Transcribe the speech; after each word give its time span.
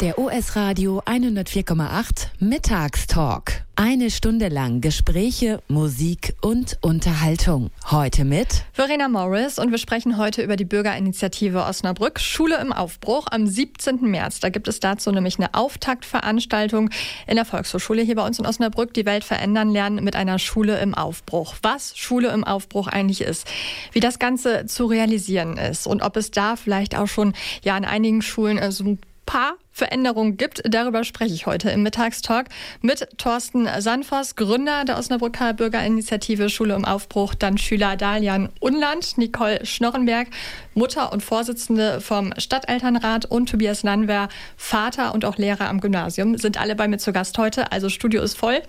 Der 0.00 0.16
US-Radio 0.16 1.00
104,8 1.06 2.28
Mittagstalk. 2.38 3.64
Eine 3.74 4.12
Stunde 4.12 4.46
lang 4.46 4.80
Gespräche, 4.80 5.60
Musik 5.66 6.36
und 6.40 6.78
Unterhaltung. 6.82 7.70
Heute 7.90 8.24
mit 8.24 8.64
Verena 8.72 9.08
Morris 9.08 9.58
und 9.58 9.72
wir 9.72 9.78
sprechen 9.78 10.16
heute 10.16 10.42
über 10.42 10.54
die 10.54 10.64
Bürgerinitiative 10.64 11.64
Osnabrück 11.64 12.20
Schule 12.20 12.60
im 12.60 12.72
Aufbruch 12.72 13.26
am 13.30 13.48
17. 13.48 14.00
März. 14.02 14.38
Da 14.38 14.50
gibt 14.50 14.68
es 14.68 14.78
dazu 14.78 15.10
nämlich 15.10 15.38
eine 15.38 15.54
Auftaktveranstaltung 15.54 16.90
in 17.26 17.34
der 17.34 17.44
Volkshochschule 17.44 18.02
hier 18.02 18.14
bei 18.14 18.24
uns 18.24 18.38
in 18.38 18.46
Osnabrück. 18.46 18.94
Die 18.94 19.04
Welt 19.04 19.24
verändern 19.24 19.70
lernen 19.70 20.04
mit 20.04 20.14
einer 20.14 20.38
Schule 20.38 20.78
im 20.78 20.94
Aufbruch. 20.94 21.56
Was 21.62 21.96
Schule 21.98 22.28
im 22.28 22.44
Aufbruch 22.44 22.86
eigentlich 22.86 23.22
ist, 23.22 23.48
wie 23.90 24.00
das 24.00 24.20
Ganze 24.20 24.66
zu 24.66 24.86
realisieren 24.86 25.56
ist 25.56 25.88
und 25.88 26.02
ob 26.02 26.16
es 26.16 26.30
da 26.30 26.54
vielleicht 26.54 26.96
auch 26.96 27.08
schon 27.08 27.32
ja 27.64 27.74
an 27.74 27.84
einigen 27.84 28.22
Schulen 28.22 28.70
so 28.70 28.84
ein 28.84 28.98
paar 29.28 29.56
Veränderungen 29.70 30.38
gibt. 30.38 30.62
Darüber 30.64 31.04
spreche 31.04 31.34
ich 31.34 31.44
heute 31.44 31.68
im 31.68 31.82
Mittagstalk 31.82 32.48
mit 32.80 33.06
Thorsten 33.18 33.68
Sanfors, 33.78 34.36
Gründer 34.36 34.86
der 34.86 34.96
Osnabrücker 34.96 35.52
Bürgerinitiative 35.52 36.48
Schule 36.48 36.74
im 36.74 36.86
Aufbruch, 36.86 37.34
dann 37.34 37.58
Schüler 37.58 37.96
Dalian 37.96 38.48
Unland, 38.58 39.18
Nicole 39.18 39.66
Schnorrenberg, 39.66 40.28
Mutter 40.72 41.12
und 41.12 41.22
Vorsitzende 41.22 42.00
vom 42.00 42.32
Stadtelternrat 42.38 43.26
und 43.26 43.50
Tobias 43.50 43.84
Nanwer, 43.84 44.30
Vater 44.56 45.12
und 45.12 45.26
auch 45.26 45.36
Lehrer 45.36 45.68
am 45.68 45.80
Gymnasium, 45.80 46.38
sind 46.38 46.58
alle 46.58 46.74
bei 46.74 46.88
mir 46.88 46.98
zu 46.98 47.12
Gast 47.12 47.36
heute. 47.36 47.70
Also 47.70 47.90
Studio 47.90 48.22
ist 48.22 48.38
voll. 48.38 48.62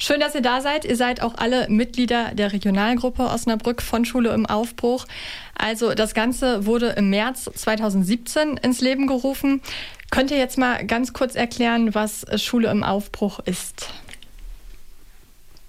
Schön, 0.00 0.20
dass 0.20 0.36
ihr 0.36 0.42
da 0.42 0.60
seid. 0.60 0.84
Ihr 0.84 0.94
seid 0.94 1.22
auch 1.22 1.34
alle 1.38 1.68
Mitglieder 1.68 2.30
der 2.32 2.52
Regionalgruppe 2.52 3.24
Osnabrück 3.24 3.82
von 3.82 4.04
Schule 4.04 4.30
im 4.30 4.46
Aufbruch. 4.46 5.06
Also 5.58 5.92
das 5.92 6.14
Ganze 6.14 6.66
wurde 6.66 6.90
im 6.90 7.10
März 7.10 7.50
2017 7.52 8.58
ins 8.58 8.80
Leben 8.80 9.08
gerufen. 9.08 9.60
Könnt 10.12 10.30
ihr 10.30 10.38
jetzt 10.38 10.56
mal 10.56 10.86
ganz 10.86 11.12
kurz 11.12 11.34
erklären, 11.34 11.96
was 11.96 12.24
Schule 12.40 12.70
im 12.70 12.84
Aufbruch 12.84 13.40
ist? 13.40 13.88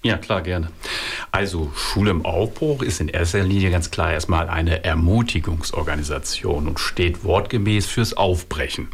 Ja, 0.02 0.16
klar, 0.16 0.40
gerne. 0.40 0.70
Also 1.30 1.70
Schule 1.76 2.10
im 2.10 2.24
Aufbruch 2.24 2.80
ist 2.80 3.02
in 3.02 3.08
erster 3.08 3.42
Linie 3.42 3.70
ganz 3.70 3.90
klar 3.90 4.10
erstmal 4.10 4.48
eine 4.48 4.82
Ermutigungsorganisation 4.82 6.68
und 6.68 6.80
steht 6.80 7.22
wortgemäß 7.22 7.84
fürs 7.84 8.14
Aufbrechen 8.14 8.88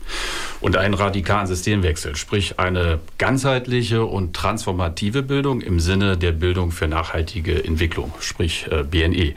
und 0.61 0.77
einen 0.77 0.95
radikalen 0.95 1.47
Systemwechsel, 1.47 2.17
sprich 2.17 2.59
eine 2.59 2.99
ganzheitliche 3.19 4.05
und 4.05 4.35
transformative 4.35 5.23
Bildung 5.23 5.61
im 5.61 5.79
Sinne 5.79 6.17
der 6.19 6.33
Bildung 6.33 6.73
für 6.73 6.89
nachhaltige 6.89 7.65
Entwicklung, 7.65 8.13
sprich 8.19 8.67
äh, 8.73 8.83
BNE. 8.83 9.35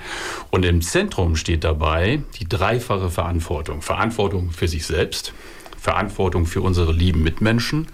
Und 0.50 0.66
im 0.66 0.82
Zentrum 0.82 1.36
steht 1.36 1.64
dabei 1.64 2.24
die 2.40 2.50
dreifache 2.50 3.12
Verantwortung. 3.12 3.84
Verantwortung 3.84 4.50
für 4.50 4.68
sich 4.68 4.88
selbst, 4.88 5.34
Verantwortung 5.80 6.46
für 6.46 6.62
unsere 6.62 6.92
lieben 6.92 7.24
Mitmenschen 7.24 7.88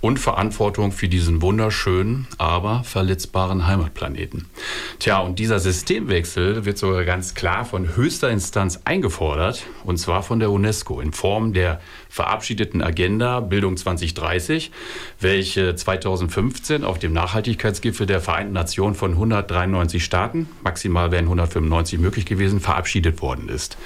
und 0.00 0.18
Verantwortung 0.18 0.92
für 0.92 1.08
diesen 1.08 1.42
wunderschönen, 1.42 2.26
aber 2.38 2.84
verletzbaren 2.84 3.66
Heimatplaneten. 3.66 4.46
Tja, 4.98 5.18
und 5.18 5.38
dieser 5.38 5.58
Systemwechsel 5.58 6.64
wird 6.64 6.78
sogar 6.78 7.04
ganz 7.04 7.34
klar 7.34 7.64
von 7.64 7.96
höchster 7.96 8.30
Instanz 8.30 8.80
eingefordert, 8.84 9.66
und 9.84 9.98
zwar 9.98 10.22
von 10.22 10.38
der 10.38 10.50
UNESCO 10.50 11.00
in 11.00 11.12
Form 11.12 11.52
der 11.52 11.80
verabschiedeten 12.16 12.80
Agenda 12.80 13.40
Bildung 13.40 13.76
2030, 13.76 14.70
welche 15.20 15.76
2015 15.76 16.82
auf 16.82 16.98
dem 16.98 17.12
Nachhaltigkeitsgipfel 17.12 18.06
der 18.06 18.22
Vereinten 18.22 18.54
Nationen 18.54 18.94
von 18.94 19.12
193 19.12 20.02
Staaten, 20.02 20.48
maximal 20.64 21.10
wären 21.10 21.26
195 21.26 21.98
möglich 21.98 22.24
gewesen, 22.24 22.60
verabschiedet 22.60 23.20
worden 23.20 23.50
ist. 23.50 23.76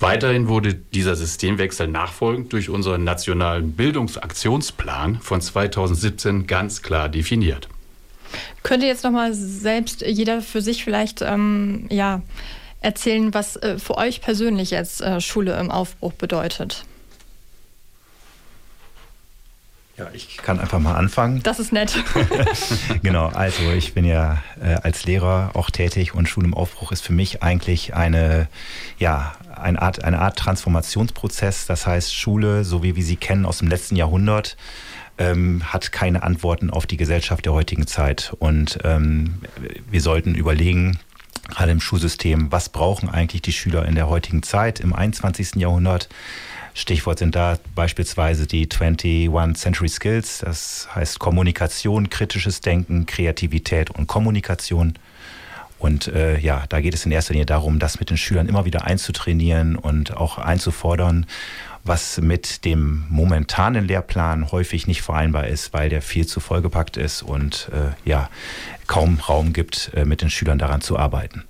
Weiterhin 0.00 0.48
wurde 0.48 0.72
dieser 0.72 1.14
Systemwechsel 1.14 1.86
nachfolgend 1.86 2.54
durch 2.54 2.70
unseren 2.70 3.04
nationalen 3.04 3.72
Bildungsaktionsplan 3.72 5.20
von 5.20 5.42
2017 5.42 6.46
ganz 6.46 6.80
klar 6.80 7.10
definiert. 7.10 7.68
Könnte 8.62 8.86
jetzt 8.86 9.04
noch 9.04 9.10
mal 9.10 9.34
selbst 9.34 10.00
jeder 10.00 10.40
für 10.40 10.62
sich 10.62 10.84
vielleicht 10.84 11.20
ähm, 11.20 11.86
ja, 11.90 12.22
erzählen, 12.80 13.34
was 13.34 13.56
äh, 13.56 13.78
für 13.78 13.98
euch 13.98 14.22
persönlich 14.22 14.70
jetzt 14.70 15.02
äh, 15.02 15.20
Schule 15.20 15.60
im 15.60 15.70
Aufbruch 15.70 16.14
bedeutet? 16.14 16.86
Ja, 19.96 20.08
ich 20.12 20.38
kann 20.38 20.58
einfach 20.58 20.80
mal 20.80 20.96
anfangen. 20.96 21.40
Das 21.44 21.60
ist 21.60 21.72
nett. 21.72 21.96
genau, 23.04 23.28
also 23.28 23.70
ich 23.70 23.94
bin 23.94 24.04
ja 24.04 24.42
äh, 24.60 24.74
als 24.82 25.04
Lehrer 25.04 25.52
auch 25.54 25.70
tätig 25.70 26.14
und 26.14 26.28
Schule 26.28 26.48
im 26.48 26.54
Aufbruch 26.54 26.90
ist 26.90 27.02
für 27.02 27.12
mich 27.12 27.44
eigentlich 27.44 27.94
eine, 27.94 28.48
ja, 28.98 29.36
eine 29.54 29.80
Art, 29.80 30.02
eine 30.02 30.18
Art 30.18 30.36
Transformationsprozess. 30.36 31.66
Das 31.66 31.86
heißt, 31.86 32.12
Schule, 32.12 32.64
so 32.64 32.82
wie 32.82 32.96
wir 32.96 33.04
sie 33.04 33.14
kennen 33.14 33.46
aus 33.46 33.58
dem 33.58 33.68
letzten 33.68 33.94
Jahrhundert, 33.94 34.56
ähm, 35.16 35.62
hat 35.72 35.92
keine 35.92 36.24
Antworten 36.24 36.70
auf 36.70 36.86
die 36.86 36.96
Gesellschaft 36.96 37.44
der 37.44 37.52
heutigen 37.52 37.86
Zeit. 37.86 38.34
Und 38.40 38.80
ähm, 38.82 39.42
wir 39.88 40.00
sollten 40.00 40.34
überlegen, 40.34 40.98
gerade 41.50 41.70
im 41.70 41.80
Schulsystem, 41.80 42.50
was 42.50 42.68
brauchen 42.68 43.08
eigentlich 43.08 43.42
die 43.42 43.52
Schüler 43.52 43.86
in 43.86 43.94
der 43.94 44.08
heutigen 44.08 44.42
Zeit, 44.42 44.80
im 44.80 44.92
21. 44.92 45.54
Jahrhundert? 45.54 46.08
Stichwort 46.76 47.20
sind 47.20 47.36
da 47.36 47.58
beispielsweise 47.76 48.48
die 48.48 48.68
21 48.68 49.56
Century 49.62 49.88
Skills, 49.88 50.38
das 50.38 50.88
heißt 50.92 51.20
Kommunikation, 51.20 52.10
kritisches 52.10 52.60
Denken, 52.60 53.06
Kreativität 53.06 53.90
und 53.90 54.08
Kommunikation. 54.08 54.94
Und 55.78 56.08
äh, 56.08 56.38
ja, 56.38 56.64
da 56.68 56.80
geht 56.80 56.94
es 56.94 57.06
in 57.06 57.12
erster 57.12 57.34
Linie 57.34 57.46
darum, 57.46 57.78
das 57.78 58.00
mit 58.00 58.10
den 58.10 58.16
Schülern 58.16 58.48
immer 58.48 58.64
wieder 58.64 58.84
einzutrainieren 58.84 59.76
und 59.76 60.16
auch 60.16 60.38
einzufordern, 60.38 61.26
was 61.84 62.20
mit 62.20 62.64
dem 62.64 63.04
momentanen 63.08 63.86
Lehrplan 63.86 64.50
häufig 64.50 64.86
nicht 64.86 65.02
vereinbar 65.02 65.46
ist, 65.46 65.72
weil 65.74 65.90
der 65.90 66.02
viel 66.02 66.26
zu 66.26 66.40
vollgepackt 66.40 66.96
ist 66.96 67.22
und 67.22 67.68
äh, 67.72 68.08
ja, 68.08 68.30
kaum 68.86 69.20
Raum 69.20 69.52
gibt, 69.52 69.92
äh, 69.94 70.04
mit 70.04 70.22
den 70.22 70.30
Schülern 70.30 70.58
daran 70.58 70.80
zu 70.80 70.98
arbeiten. 70.98 71.44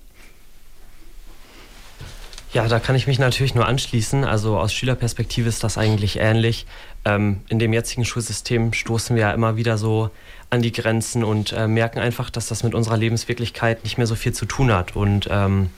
Ja, 2.55 2.69
da 2.69 2.79
kann 2.79 2.95
ich 2.95 3.09
mich 3.09 3.19
natürlich 3.19 3.57
nur 3.57 3.67
anschließen. 3.67 4.23
Also 4.23 4.57
aus 4.59 4.73
Schülerperspektive 4.73 5.49
ist 5.49 5.65
das 5.65 5.77
eigentlich 5.77 6.21
ähnlich. 6.21 6.67
Ähm, 7.05 7.41
in 7.49 7.59
dem 7.59 7.73
jetzigen 7.73 8.05
Schulsystem 8.05 8.73
stoßen 8.73 9.17
wir 9.17 9.23
ja 9.23 9.33
immer 9.33 9.57
wieder 9.57 9.77
so 9.77 10.11
an 10.51 10.63
die 10.63 10.71
Grenzen 10.71 11.25
und 11.25 11.53
äh, 11.53 11.67
merken 11.67 11.99
einfach, 11.99 12.31
dass 12.31 12.47
das 12.47 12.63
mit 12.63 12.73
unserer 12.77 12.97
Lebenswirklichkeit 12.97 13.83
nicht 13.83 13.99
mehr 13.99 14.07
so 14.07 14.15
viel 14.15 14.33
zu 14.33 14.47
tun 14.47 14.73
hat. 14.73 14.95
Und 14.95 15.27
ähm, 15.33 15.71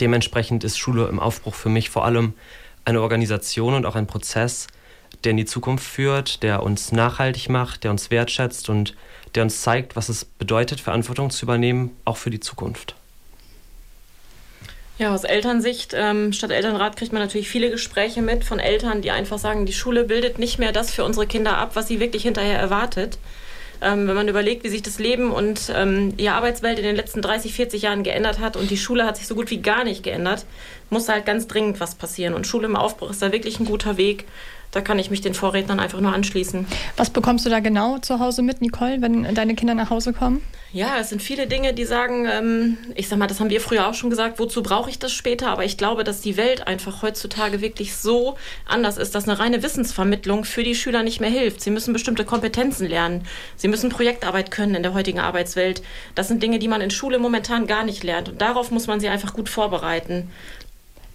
dementsprechend 0.00 0.64
ist 0.64 0.78
Schule 0.78 1.06
im 1.06 1.20
Aufbruch 1.20 1.54
für 1.54 1.68
mich 1.68 1.90
vor 1.90 2.04
allem 2.04 2.34
eine 2.84 3.02
Organisation 3.02 3.74
und 3.74 3.86
auch 3.86 3.94
ein 3.94 4.08
Prozess, 4.08 4.66
der 5.22 5.30
in 5.30 5.36
die 5.36 5.44
Zukunft 5.44 5.86
führt, 5.86 6.42
der 6.42 6.64
uns 6.64 6.90
nachhaltig 6.90 7.48
macht, 7.48 7.84
der 7.84 7.92
uns 7.92 8.10
wertschätzt 8.10 8.68
und 8.68 8.96
der 9.36 9.44
uns 9.44 9.60
zeigt, 9.62 9.94
was 9.94 10.08
es 10.08 10.24
bedeutet, 10.24 10.80
Verantwortung 10.80 11.30
zu 11.30 11.46
übernehmen, 11.46 11.92
auch 12.04 12.16
für 12.16 12.30
die 12.30 12.40
Zukunft. 12.40 12.96
Ja, 15.00 15.14
aus 15.14 15.24
Elternsicht, 15.24 15.94
ähm, 15.96 16.30
statt 16.34 16.50
Elternrat 16.50 16.94
kriegt 16.94 17.14
man 17.14 17.22
natürlich 17.22 17.48
viele 17.48 17.70
Gespräche 17.70 18.20
mit 18.20 18.44
von 18.44 18.58
Eltern, 18.58 19.00
die 19.00 19.10
einfach 19.10 19.38
sagen, 19.38 19.64
die 19.64 19.72
Schule 19.72 20.04
bildet 20.04 20.38
nicht 20.38 20.58
mehr 20.58 20.72
das 20.72 20.90
für 20.90 21.04
unsere 21.04 21.26
Kinder 21.26 21.56
ab, 21.56 21.70
was 21.72 21.88
sie 21.88 22.00
wirklich 22.00 22.24
hinterher 22.24 22.58
erwartet. 22.58 23.16
Ähm, 23.80 24.06
wenn 24.06 24.14
man 24.14 24.28
überlegt, 24.28 24.62
wie 24.62 24.68
sich 24.68 24.82
das 24.82 24.98
Leben 24.98 25.30
und 25.30 25.72
ähm, 25.74 26.18
die 26.18 26.28
Arbeitswelt 26.28 26.78
in 26.78 26.84
den 26.84 26.96
letzten 26.96 27.22
30, 27.22 27.54
40 27.54 27.80
Jahren 27.80 28.02
geändert 28.02 28.40
hat 28.40 28.58
und 28.58 28.70
die 28.70 28.76
Schule 28.76 29.06
hat 29.06 29.16
sich 29.16 29.26
so 29.26 29.34
gut 29.34 29.50
wie 29.50 29.62
gar 29.62 29.84
nicht 29.84 30.02
geändert, 30.02 30.44
muss 30.90 31.08
halt 31.08 31.24
ganz 31.24 31.46
dringend 31.46 31.80
was 31.80 31.94
passieren. 31.94 32.34
Und 32.34 32.46
Schule 32.46 32.66
im 32.66 32.76
Aufbruch 32.76 33.08
ist 33.08 33.22
da 33.22 33.32
wirklich 33.32 33.58
ein 33.58 33.64
guter 33.64 33.96
Weg, 33.96 34.26
da 34.72 34.80
kann 34.80 34.98
ich 34.98 35.10
mich 35.10 35.20
den 35.20 35.34
Vorrednern 35.34 35.80
einfach 35.80 36.00
nur 36.00 36.12
anschließen. 36.12 36.66
Was 36.96 37.10
bekommst 37.10 37.46
du 37.46 37.50
da 37.50 37.60
genau 37.60 37.98
zu 37.98 38.18
Hause 38.18 38.42
mit, 38.42 38.60
Nicole, 38.60 39.02
wenn 39.02 39.34
deine 39.34 39.54
Kinder 39.54 39.74
nach 39.74 39.90
Hause 39.90 40.12
kommen? 40.12 40.42
Ja, 40.72 40.98
es 41.00 41.08
sind 41.08 41.20
viele 41.20 41.48
Dinge, 41.48 41.74
die 41.74 41.84
sagen, 41.84 42.28
ähm, 42.30 42.78
ich 42.94 43.08
sag 43.08 43.18
mal, 43.18 43.26
das 43.26 43.40
haben 43.40 43.50
wir 43.50 43.60
früher 43.60 43.88
auch 43.88 43.94
schon 43.94 44.08
gesagt, 44.08 44.38
wozu 44.38 44.62
brauche 44.62 44.88
ich 44.88 45.00
das 45.00 45.12
später? 45.12 45.48
Aber 45.48 45.64
ich 45.64 45.76
glaube, 45.76 46.04
dass 46.04 46.20
die 46.20 46.36
Welt 46.36 46.68
einfach 46.68 47.02
heutzutage 47.02 47.60
wirklich 47.60 47.96
so 47.96 48.36
anders 48.66 48.96
ist, 48.96 49.16
dass 49.16 49.28
eine 49.28 49.40
reine 49.40 49.64
Wissensvermittlung 49.64 50.44
für 50.44 50.62
die 50.62 50.76
Schüler 50.76 51.02
nicht 51.02 51.20
mehr 51.20 51.30
hilft. 51.30 51.60
Sie 51.60 51.70
müssen 51.70 51.92
bestimmte 51.92 52.24
Kompetenzen 52.24 52.86
lernen. 52.86 53.26
Sie 53.56 53.66
müssen 53.66 53.90
Projektarbeit 53.90 54.52
können 54.52 54.76
in 54.76 54.84
der 54.84 54.94
heutigen 54.94 55.18
Arbeitswelt. 55.18 55.82
Das 56.14 56.28
sind 56.28 56.40
Dinge, 56.40 56.60
die 56.60 56.68
man 56.68 56.80
in 56.80 56.92
Schule 56.92 57.18
momentan 57.18 57.66
gar 57.66 57.82
nicht 57.82 58.04
lernt. 58.04 58.28
Und 58.28 58.40
darauf 58.40 58.70
muss 58.70 58.86
man 58.86 59.00
sie 59.00 59.08
einfach 59.08 59.34
gut 59.34 59.48
vorbereiten. 59.48 60.30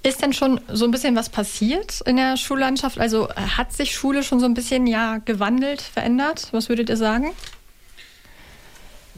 Ist 0.05 0.21
denn 0.21 0.33
schon 0.33 0.61
so 0.71 0.85
ein 0.85 0.91
bisschen 0.91 1.15
was 1.15 1.29
passiert 1.29 2.01
in 2.01 2.17
der 2.17 2.37
Schullandschaft? 2.37 2.99
Also 2.99 3.27
hat 3.33 3.73
sich 3.73 3.95
Schule 3.95 4.21
schon 4.21 4.39
so 4.39 4.45
ein 4.45 4.53
bisschen 4.53 4.85
ja 4.85 5.17
gewandelt, 5.17 5.81
verändert? 5.81 6.49
Was 6.51 6.69
würdet 6.69 6.89
ihr 6.89 6.97
sagen? 6.97 7.31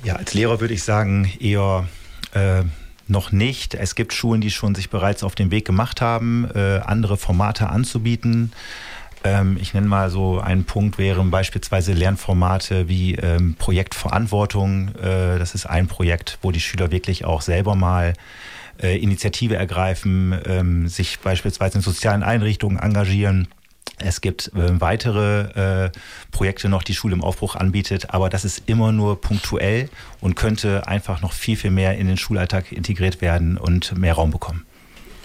Ja, 0.06 0.16
als 0.16 0.34
Lehrer 0.34 0.62
würde 0.62 0.74
ich 0.74 0.84
sagen, 0.84 1.30
eher 1.42 1.90
äh, 2.34 2.64
noch 3.10 3.34
nicht. 3.34 3.76
Es 3.76 3.96
gibt 3.96 4.14
Schulen, 4.14 4.40
die 4.40 4.50
schon 4.50 4.76
sich 4.76 4.90
bereits 4.90 5.24
auf 5.24 5.36
den 5.36 5.52
Weg 5.52 5.66
gemacht 5.66 6.00
haben, 6.00 6.50
äh, 6.56 6.80
andere 6.86 7.18
Formate 7.18 7.68
anzubieten. 7.68 8.54
Ähm, 9.26 9.58
ich 9.60 9.74
nenne 9.74 9.88
mal 9.88 10.10
so 10.10 10.40
einen 10.40 10.64
Punkt, 10.64 10.98
wären 10.98 11.32
beispielsweise 11.32 11.92
Lernformate 11.92 12.88
wie 12.88 13.16
ähm, 13.16 13.56
Projektverantwortung. 13.56 14.96
Äh, 14.96 15.38
das 15.38 15.54
ist 15.54 15.66
ein 15.66 15.88
Projekt, 15.88 16.40
wo 16.42 16.52
die 16.52 16.62
Schüler 16.62 16.92
wirklich 16.92 17.26
auch 17.26 17.42
selber 17.42 17.76
mal 17.76 18.14
äh, 18.82 18.98
Initiative 18.98 19.56
ergreifen, 19.56 20.40
ähm, 20.46 20.88
sich 20.88 21.20
beispielsweise 21.20 21.78
in 21.78 21.82
sozialen 21.82 22.24
Einrichtungen 22.24 22.78
engagieren 22.78 23.48
Es 24.00 24.22
gibt 24.22 24.52
äh, 24.54 24.80
weitere 24.80 25.86
äh, 25.86 25.92
Projekte 26.32 26.70
noch, 26.70 26.84
die 26.84 26.94
Schule 26.94 27.16
im 27.16 27.24
Aufbruch 27.24 27.56
anbietet, 27.56 28.12
aber 28.12 28.30
das 28.30 28.46
ist 28.46 28.64
immer 28.68 28.92
nur 28.92 29.20
punktuell 29.20 29.90
und 30.22 30.36
könnte 30.36 30.88
einfach 30.88 31.22
noch 31.22 31.34
viel, 31.34 31.58
viel 31.58 31.72
mehr 31.72 31.98
in 31.98 32.08
den 32.08 32.18
Schulalltag 32.18 32.72
integriert 32.72 33.22
werden 33.22 33.58
und 33.58 33.98
mehr 33.98 34.14
Raum 34.14 34.30
bekommen. 34.30 34.67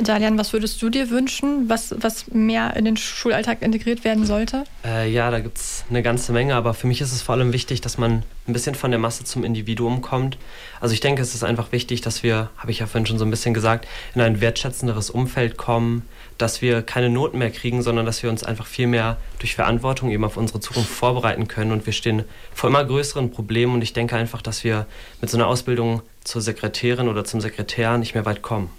Dalian, 0.04 0.38
was 0.38 0.52
würdest 0.52 0.80
du 0.82 0.90
dir 0.90 1.10
wünschen, 1.10 1.68
was, 1.68 1.94
was 1.98 2.28
mehr 2.28 2.76
in 2.76 2.84
den 2.84 2.96
Schulalltag 2.96 3.62
integriert 3.62 4.04
werden 4.04 4.26
sollte? 4.26 4.64
Äh, 4.84 5.10
ja, 5.10 5.30
da 5.30 5.40
gibt 5.40 5.58
es 5.58 5.84
eine 5.90 6.02
ganze 6.02 6.32
Menge, 6.32 6.54
aber 6.54 6.74
für 6.74 6.86
mich 6.86 7.00
ist 7.00 7.12
es 7.12 7.22
vor 7.22 7.34
allem 7.34 7.52
wichtig, 7.52 7.80
dass 7.80 7.98
man 7.98 8.22
ein 8.46 8.52
bisschen 8.52 8.74
von 8.74 8.90
der 8.90 8.98
Masse 9.00 9.24
zum 9.24 9.44
Individuum 9.44 10.02
kommt. 10.02 10.36
Also 10.80 10.94
ich 10.94 11.00
denke, 11.00 11.22
es 11.22 11.34
ist 11.34 11.44
einfach 11.44 11.72
wichtig, 11.72 12.00
dass 12.00 12.22
wir, 12.22 12.50
habe 12.56 12.70
ich 12.70 12.80
ja 12.80 12.86
vorhin 12.86 13.06
schon 13.06 13.18
so 13.18 13.24
ein 13.24 13.30
bisschen 13.30 13.54
gesagt, 13.54 13.86
in 14.14 14.20
ein 14.20 14.40
wertschätzenderes 14.40 15.10
Umfeld 15.10 15.56
kommen, 15.56 16.02
dass 16.42 16.60
wir 16.60 16.82
keine 16.82 17.08
Noten 17.08 17.38
mehr 17.38 17.50
kriegen, 17.50 17.82
sondern 17.82 18.04
dass 18.04 18.22
wir 18.22 18.28
uns 18.28 18.42
einfach 18.42 18.66
viel 18.66 18.88
mehr 18.88 19.16
durch 19.38 19.54
Verantwortung 19.54 20.10
eben 20.10 20.24
auf 20.24 20.36
unsere 20.36 20.58
Zukunft 20.58 20.90
vorbereiten 20.90 21.46
können. 21.46 21.70
Und 21.70 21.86
wir 21.86 21.92
stehen 21.92 22.24
vor 22.52 22.68
immer 22.68 22.84
größeren 22.84 23.30
Problemen 23.30 23.74
und 23.74 23.82
ich 23.82 23.92
denke 23.92 24.16
einfach, 24.16 24.42
dass 24.42 24.64
wir 24.64 24.86
mit 25.20 25.30
so 25.30 25.36
einer 25.36 25.46
Ausbildung 25.46 26.02
zur 26.24 26.42
Sekretärin 26.42 27.08
oder 27.08 27.24
zum 27.24 27.40
Sekretär 27.40 27.96
nicht 27.96 28.14
mehr 28.14 28.24
weit 28.24 28.42
kommen. 28.42 28.70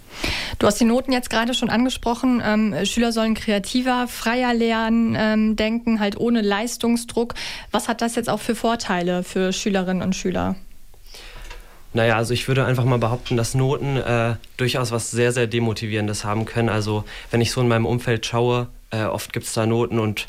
Du 0.58 0.66
hast 0.66 0.78
die 0.78 0.84
Noten 0.84 1.12
jetzt 1.12 1.30
gerade 1.30 1.54
schon 1.54 1.70
angesprochen. 1.70 2.42
Ähm, 2.44 2.84
Schüler 2.84 3.12
sollen 3.12 3.34
kreativer, 3.34 4.08
freier 4.08 4.52
lernen, 4.54 5.16
ähm, 5.18 5.56
denken, 5.56 6.00
halt 6.00 6.18
ohne 6.18 6.42
Leistungsdruck. 6.42 7.34
Was 7.70 7.88
hat 7.88 8.02
das 8.02 8.14
jetzt 8.14 8.28
auch 8.28 8.40
für 8.40 8.54
Vorteile 8.54 9.22
für 9.22 9.52
Schülerinnen 9.52 10.02
und 10.02 10.14
Schüler? 10.14 10.56
Naja, 11.94 12.16
also 12.16 12.34
ich 12.34 12.48
würde 12.48 12.64
einfach 12.64 12.84
mal 12.84 12.98
behaupten, 12.98 13.36
dass 13.36 13.54
Noten 13.54 13.96
äh, 13.96 14.34
durchaus 14.56 14.90
was 14.90 15.12
sehr, 15.12 15.30
sehr 15.30 15.46
Demotivierendes 15.46 16.24
haben 16.24 16.44
können. 16.44 16.68
Also 16.68 17.04
wenn 17.30 17.40
ich 17.40 17.52
so 17.52 17.60
in 17.60 17.68
meinem 17.68 17.86
Umfeld 17.86 18.26
schaue, 18.26 18.66
äh, 18.90 19.04
oft 19.04 19.32
gibt 19.32 19.46
es 19.46 19.52
da 19.52 19.64
Noten 19.64 20.00
und 20.00 20.26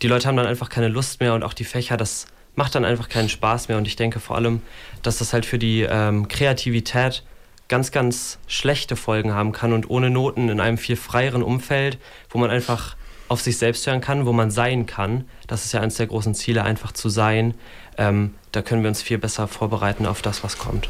die 0.00 0.08
Leute 0.08 0.26
haben 0.26 0.36
dann 0.36 0.46
einfach 0.46 0.70
keine 0.70 0.88
Lust 0.88 1.20
mehr 1.20 1.34
und 1.34 1.44
auch 1.44 1.52
die 1.52 1.64
Fächer, 1.64 1.98
das 1.98 2.26
macht 2.56 2.74
dann 2.74 2.86
einfach 2.86 3.10
keinen 3.10 3.28
Spaß 3.28 3.68
mehr. 3.68 3.76
Und 3.76 3.86
ich 3.86 3.96
denke 3.96 4.20
vor 4.20 4.36
allem, 4.36 4.62
dass 5.02 5.18
das 5.18 5.34
halt 5.34 5.44
für 5.44 5.58
die 5.58 5.82
ähm, 5.82 6.28
Kreativität 6.28 7.22
ganz, 7.68 7.92
ganz 7.92 8.38
schlechte 8.46 8.96
Folgen 8.96 9.34
haben 9.34 9.52
kann 9.52 9.74
und 9.74 9.90
ohne 9.90 10.08
Noten 10.08 10.48
in 10.48 10.60
einem 10.60 10.78
viel 10.78 10.96
freieren 10.96 11.42
Umfeld, 11.42 11.98
wo 12.30 12.38
man 12.38 12.50
einfach 12.50 12.96
auf 13.28 13.40
sich 13.40 13.56
selbst 13.56 13.86
hören 13.86 14.00
kann, 14.00 14.26
wo 14.26 14.32
man 14.32 14.50
sein 14.50 14.84
kann. 14.86 15.24
Das 15.46 15.64
ist 15.64 15.72
ja 15.72 15.80
eines 15.80 15.96
der 15.96 16.06
großen 16.06 16.34
Ziele, 16.34 16.64
einfach 16.64 16.92
zu 16.92 17.08
sein. 17.08 17.54
Ähm, 17.98 18.34
da 18.52 18.62
können 18.62 18.82
wir 18.82 18.88
uns 18.88 19.02
viel 19.02 19.18
besser 19.18 19.48
vorbereiten 19.48 20.06
auf 20.06 20.22
das, 20.22 20.44
was 20.44 20.58
kommt. 20.58 20.88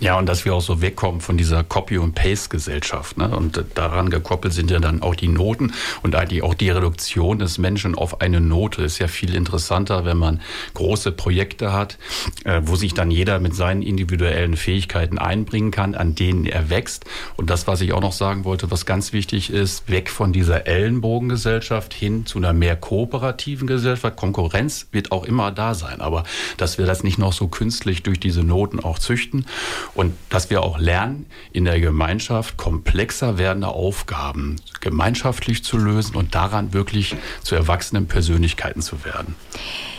Ja, 0.00 0.18
und 0.18 0.28
dass 0.28 0.44
wir 0.44 0.54
auch 0.54 0.60
so 0.60 0.82
wegkommen 0.82 1.20
von 1.20 1.36
dieser 1.36 1.62
Copy- 1.62 1.98
und 1.98 2.16
Paste-Gesellschaft. 2.16 3.16
Ne? 3.16 3.28
Und 3.34 3.64
daran 3.74 4.10
gekoppelt 4.10 4.52
sind 4.52 4.70
ja 4.70 4.80
dann 4.80 5.02
auch 5.02 5.14
die 5.14 5.28
Noten 5.28 5.72
und 6.02 6.16
eigentlich 6.16 6.42
auch 6.42 6.54
die 6.54 6.68
Reduktion 6.68 7.38
des 7.38 7.58
Menschen 7.58 7.94
auf 7.94 8.20
eine 8.20 8.40
Note 8.40 8.82
ist 8.82 8.98
ja 8.98 9.06
viel 9.06 9.34
interessanter, 9.34 10.04
wenn 10.04 10.16
man 10.16 10.40
große 10.74 11.12
Projekte 11.12 11.72
hat, 11.72 11.96
äh, 12.44 12.60
wo 12.64 12.74
sich 12.74 12.92
dann 12.92 13.12
jeder 13.12 13.38
mit 13.38 13.54
seinen 13.54 13.82
individuellen 13.82 14.56
Fähigkeiten 14.56 15.16
einbringen 15.18 15.70
kann, 15.70 15.94
an 15.94 16.16
denen 16.16 16.44
er 16.44 16.70
wächst. 16.70 17.04
Und 17.36 17.48
das, 17.48 17.68
was 17.68 17.80
ich 17.80 17.92
auch 17.92 18.00
noch 18.00 18.12
sagen 18.12 18.44
wollte, 18.44 18.72
was 18.72 18.86
ganz 18.86 19.12
wichtig 19.12 19.50
ist, 19.50 19.88
weg 19.88 20.10
von 20.10 20.32
dieser 20.32 20.66
Ellenbogengesellschaft 20.66 21.94
hin 21.94 22.26
zu 22.26 22.38
einer 22.38 22.52
mehr 22.52 22.74
kooperativen 22.74 23.68
Gesellschaft. 23.68 24.16
Konkurrenz 24.16 24.88
wird 24.90 25.12
auch 25.12 25.24
immer 25.24 25.52
da 25.52 25.74
sein, 25.74 26.00
aber 26.00 26.24
dass 26.56 26.78
wir 26.78 26.86
das 26.86 27.04
nicht 27.04 27.18
noch 27.18 27.32
so 27.32 27.46
künstlich 27.46 28.02
durch 28.02 28.18
diese 28.18 28.42
Noten 28.42 28.80
auch 28.80 28.98
züchten 28.98 29.46
und 29.94 30.14
dass 30.30 30.50
wir 30.50 30.62
auch 30.62 30.78
lernen, 30.78 31.26
in 31.52 31.64
der 31.64 31.80
Gemeinschaft 31.80 32.56
komplexer 32.56 33.38
werdende 33.38 33.68
Aufgaben 33.68 34.56
gemeinschaftlich 34.80 35.64
zu 35.64 35.76
lösen 35.78 36.16
und 36.16 36.34
daran 36.34 36.72
wirklich 36.72 37.16
zu 37.42 37.54
erwachsenen 37.54 38.06
Persönlichkeiten 38.06 38.82
zu 38.82 39.04
werden. 39.04 39.34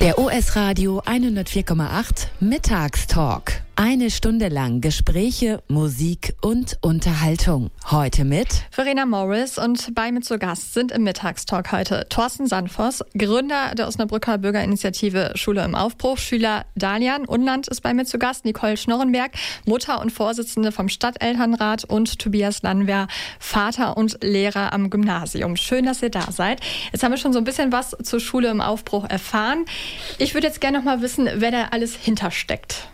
Der 0.02 0.18
OS 0.20 0.56
Radio 0.56 1.02
104,8 1.02 2.28
Mittagstalk. 2.40 3.62
Eine 3.78 4.10
Stunde 4.10 4.48
lang 4.48 4.80
Gespräche, 4.80 5.62
Musik 5.68 6.34
und 6.42 6.78
Unterhaltung. 6.80 7.72
Heute 7.92 8.24
mit 8.24 8.48
Verena 8.72 9.06
Morris 9.06 9.58
und 9.58 9.94
bei 9.94 10.14
mir 10.14 10.22
zu 10.22 10.40
Gast 10.40 10.74
sind 10.74 10.94
im 10.94 11.04
Mittagstalk 11.04 11.74
heute 11.74 12.08
Thorsten 12.08 12.48
Sandvoss, 12.48 13.04
Gründer 13.18 13.76
der 13.76 13.90
Osnabrücker 13.90 14.38
Bürgerinitiative 14.38 15.34
Schule 15.36 15.66
im 15.66 15.76
Aufbruch, 15.76 16.18
Schüler 16.18 16.66
Dalian 16.76 17.26
Unland 17.26 17.68
ist 17.68 17.82
bei 17.82 17.94
mir 17.94 18.06
zu 18.06 18.18
Gast, 18.18 18.46
Nicole 18.46 18.78
Schnorrenberg, 18.78 19.34
Mutter 19.66 20.00
und 20.00 20.10
Vorsitzende 20.10 20.72
vom 20.72 20.88
Stadtelternrat 20.88 21.84
und 21.84 22.18
Tobias 22.18 22.62
Landwehr, 22.62 23.10
Vater 23.40 23.98
und 23.98 24.24
Lehrer 24.24 24.72
am 24.72 24.90
Gymnasium. 24.90 25.58
Schön, 25.58 25.86
dass 25.86 26.02
ihr 26.02 26.12
da 26.12 26.32
seid. 26.32 26.62
Jetzt 26.94 27.04
haben 27.04 27.12
wir 27.12 27.18
schon 27.18 27.34
so 27.34 27.40
ein 27.40 27.46
bisschen 27.46 27.74
was 27.74 27.94
zur 28.04 28.22
Schule 28.22 28.50
im 28.52 28.62
Aufbruch 28.62 29.04
erfahren. 29.04 29.66
Ich 30.18 30.34
würde 30.34 30.48
jetzt 30.48 30.62
gerne 30.62 30.78
noch 30.78 30.86
mal 30.86 31.02
wissen, 31.02 31.28
wer 31.36 31.52
da 31.52 31.66
alles 31.72 31.94
hintersteckt. 31.98 32.88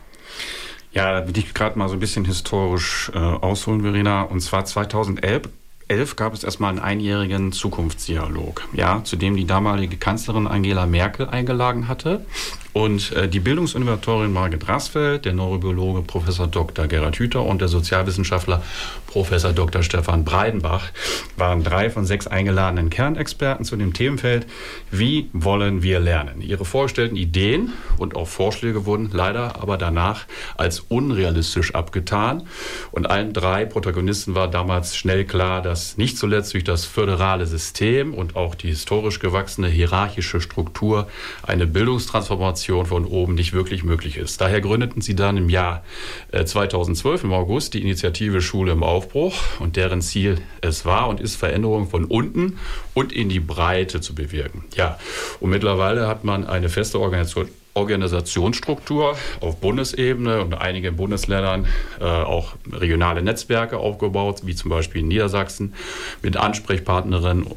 Ja, 0.93 1.19
da 1.19 1.27
will 1.27 1.37
ich 1.37 1.53
gerade 1.53 1.77
mal 1.79 1.87
so 1.87 1.95
ein 1.95 1.99
bisschen 1.99 2.25
historisch 2.25 3.11
äh, 3.13 3.17
ausholen, 3.17 3.81
Verena. 3.81 4.23
Und 4.23 4.41
zwar 4.41 4.65
2011 4.65 5.49
2011 5.91 6.15
gab 6.15 6.33
es 6.33 6.43
erstmal 6.43 6.69
einen 6.69 6.79
einjährigen 6.79 7.51
Zukunftsdialog, 7.51 8.67
ja, 8.73 9.03
zu 9.03 9.17
dem 9.17 9.35
die 9.35 9.45
damalige 9.45 9.97
Kanzlerin 9.97 10.47
Angela 10.47 10.85
Merkel 10.85 11.27
eingeladen 11.27 11.89
hatte. 11.89 12.25
Und 12.73 13.11
äh, 13.11 13.27
die 13.27 13.41
Bildungsinnovatorin 13.41 14.31
Margit 14.31 14.67
Rasfeld, 14.67 15.25
der 15.25 15.33
Neurobiologe 15.33 16.01
Professor 16.03 16.47
Dr. 16.47 16.87
Gerhard 16.87 17.17
Hüther 17.17 17.43
und 17.43 17.59
der 17.59 17.67
Sozialwissenschaftler 17.67 18.61
Professor 19.07 19.51
Dr. 19.51 19.83
Stefan 19.83 20.23
Breidenbach 20.23 20.91
waren 21.35 21.63
drei 21.63 21.89
von 21.89 22.05
sechs 22.05 22.27
eingeladenen 22.27 22.89
Kernexperten 22.89 23.65
zu 23.65 23.75
dem 23.75 23.91
Themenfeld 23.91 24.47
Wie 24.89 25.29
wollen 25.33 25.83
wir 25.83 25.99
lernen? 25.99 26.41
Ihre 26.41 26.63
vorgestellten 26.63 27.17
Ideen 27.17 27.73
und 27.97 28.15
auch 28.15 28.27
Vorschläge 28.27 28.85
wurden 28.85 29.09
leider 29.11 29.61
aber 29.61 29.77
danach 29.77 30.25
als 30.55 30.79
unrealistisch 30.79 31.75
abgetan. 31.75 32.43
Und 32.91 33.09
allen 33.09 33.33
drei 33.33 33.65
Protagonisten 33.65 34.33
war 34.33 34.47
damals 34.47 34.95
schnell 34.95 35.25
klar, 35.25 35.61
dass 35.61 35.97
nicht 35.97 36.17
zuletzt 36.17 36.53
durch 36.53 36.63
das 36.63 36.85
föderale 36.85 37.47
System 37.47 38.13
und 38.13 38.37
auch 38.37 38.55
die 38.55 38.69
historisch 38.69 39.19
gewachsene 39.19 39.67
hierarchische 39.67 40.39
Struktur 40.39 41.07
eine 41.43 41.67
Bildungstransformation 41.67 42.60
von 42.65 43.05
oben 43.05 43.35
nicht 43.35 43.53
wirklich 43.53 43.83
möglich 43.83 44.17
ist. 44.17 44.41
Daher 44.41 44.61
gründeten 44.61 45.01
sie 45.01 45.15
dann 45.15 45.37
im 45.37 45.49
Jahr 45.49 45.83
2012 46.31 47.23
äh, 47.23 47.25
im 47.25 47.33
August 47.33 47.73
die 47.73 47.81
Initiative 47.81 48.41
Schule 48.41 48.71
im 48.71 48.83
Aufbruch 48.83 49.35
und 49.59 49.75
deren 49.75 50.01
Ziel 50.01 50.39
es 50.61 50.85
war 50.85 51.09
und 51.09 51.19
ist, 51.19 51.35
Veränderungen 51.35 51.87
von 51.87 52.05
unten 52.05 52.57
und 52.93 53.11
in 53.11 53.29
die 53.29 53.39
Breite 53.39 54.01
zu 54.01 54.15
bewirken. 54.15 54.65
Ja, 54.75 54.99
und 55.39 55.49
mittlerweile 55.49 56.07
hat 56.07 56.23
man 56.23 56.45
eine 56.45 56.69
feste 56.69 56.99
Organisation, 56.99 57.47
Organisationsstruktur 57.73 59.17
auf 59.39 59.61
Bundesebene 59.61 60.41
und 60.41 60.53
einigen 60.55 60.97
Bundesländern 60.97 61.67
äh, 61.99 62.03
auch 62.03 62.53
regionale 62.71 63.21
Netzwerke 63.21 63.77
aufgebaut, 63.77 64.41
wie 64.43 64.55
zum 64.55 64.69
Beispiel 64.69 65.01
in 65.01 65.07
Niedersachsen 65.07 65.73
mit 66.21 66.35
Ansprechpartnerinnen. 66.35 67.47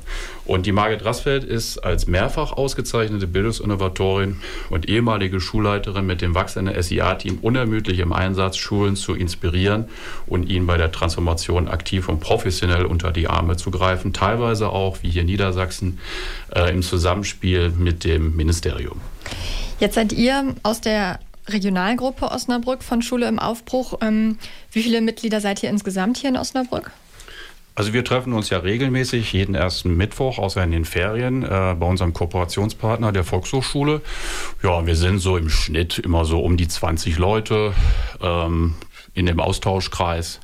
Und 0.44 0.66
die 0.66 0.72
Margit 0.72 1.04
Rassfeld 1.04 1.42
ist 1.42 1.78
als 1.78 2.06
mehrfach 2.06 2.52
ausgezeichnete 2.52 3.26
Bildungsinnovatorin 3.26 4.40
und 4.70 4.88
ehemalige 4.88 5.40
Schulleiterin 5.40 6.06
mit 6.06 6.20
dem 6.20 6.34
wachsenden 6.34 6.80
SIA-Team 6.80 7.38
unermüdlich 7.40 7.98
im 7.98 8.12
Einsatz, 8.12 8.56
Schulen 8.56 8.94
zu 8.94 9.14
inspirieren 9.14 9.86
und 10.26 10.48
ihnen 10.48 10.66
bei 10.66 10.76
der 10.76 10.92
Transformation 10.92 11.66
aktiv 11.66 12.08
und 12.08 12.20
professionell 12.20 12.84
unter 12.84 13.10
die 13.10 13.26
Arme 13.26 13.56
zu 13.56 13.70
greifen, 13.70 14.12
teilweise 14.12 14.68
auch, 14.68 14.98
wie 15.02 15.10
hier 15.10 15.22
in 15.22 15.28
Niedersachsen, 15.28 15.98
äh, 16.54 16.70
im 16.70 16.82
Zusammenspiel 16.82 17.70
mit 17.70 18.04
dem 18.04 18.36
Ministerium. 18.36 19.00
Jetzt 19.80 19.94
seid 19.94 20.12
ihr 20.12 20.54
aus 20.62 20.80
der 20.80 21.18
Regionalgruppe 21.48 22.30
Osnabrück 22.30 22.82
von 22.82 23.02
Schule 23.02 23.28
im 23.28 23.38
Aufbruch. 23.38 23.98
Ähm, 24.00 24.38
wie 24.72 24.82
viele 24.82 25.00
Mitglieder 25.00 25.40
seid 25.40 25.62
ihr 25.62 25.70
insgesamt 25.70 26.16
hier 26.16 26.30
in 26.30 26.36
Osnabrück? 26.36 26.90
Also 27.76 27.92
wir 27.92 28.04
treffen 28.04 28.32
uns 28.32 28.50
ja 28.50 28.58
regelmäßig 28.58 29.32
jeden 29.32 29.56
ersten 29.56 29.96
Mittwoch, 29.96 30.38
außer 30.38 30.62
in 30.62 30.70
den 30.70 30.84
Ferien, 30.84 31.42
äh, 31.42 31.74
bei 31.78 31.86
unserem 31.86 32.12
Kooperationspartner 32.12 33.10
der 33.10 33.24
Volkshochschule. 33.24 34.00
Ja, 34.62 34.86
wir 34.86 34.94
sind 34.94 35.18
so 35.18 35.36
im 35.36 35.48
Schnitt 35.48 35.98
immer 35.98 36.24
so 36.24 36.40
um 36.40 36.56
die 36.56 36.68
20 36.68 37.18
Leute 37.18 37.72
ähm, 38.22 38.74
in 39.12 39.26
dem 39.26 39.40
Austauschkreis. 39.40 40.40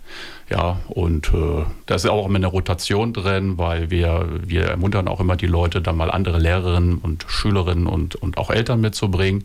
Ja, 0.51 0.81
und 0.89 1.29
äh, 1.29 1.65
da 1.87 1.95
ist 1.95 2.07
auch 2.09 2.27
immer 2.27 2.37
eine 2.37 2.49
Rotation 2.49 3.13
drin, 3.13 3.57
weil 3.57 3.91
wir, 3.91 4.29
wir 4.45 4.65
ermuntern 4.65 5.07
auch 5.07 5.21
immer 5.21 5.37
die 5.37 5.47
Leute, 5.47 5.81
dann 5.81 5.97
mal 5.97 6.11
andere 6.11 6.39
Lehrerinnen 6.41 6.99
und 6.99 7.25
Schülerinnen 7.29 7.87
und, 7.87 8.17
und 8.17 8.37
auch 8.37 8.51
Eltern 8.51 8.81
mitzubringen, 8.81 9.45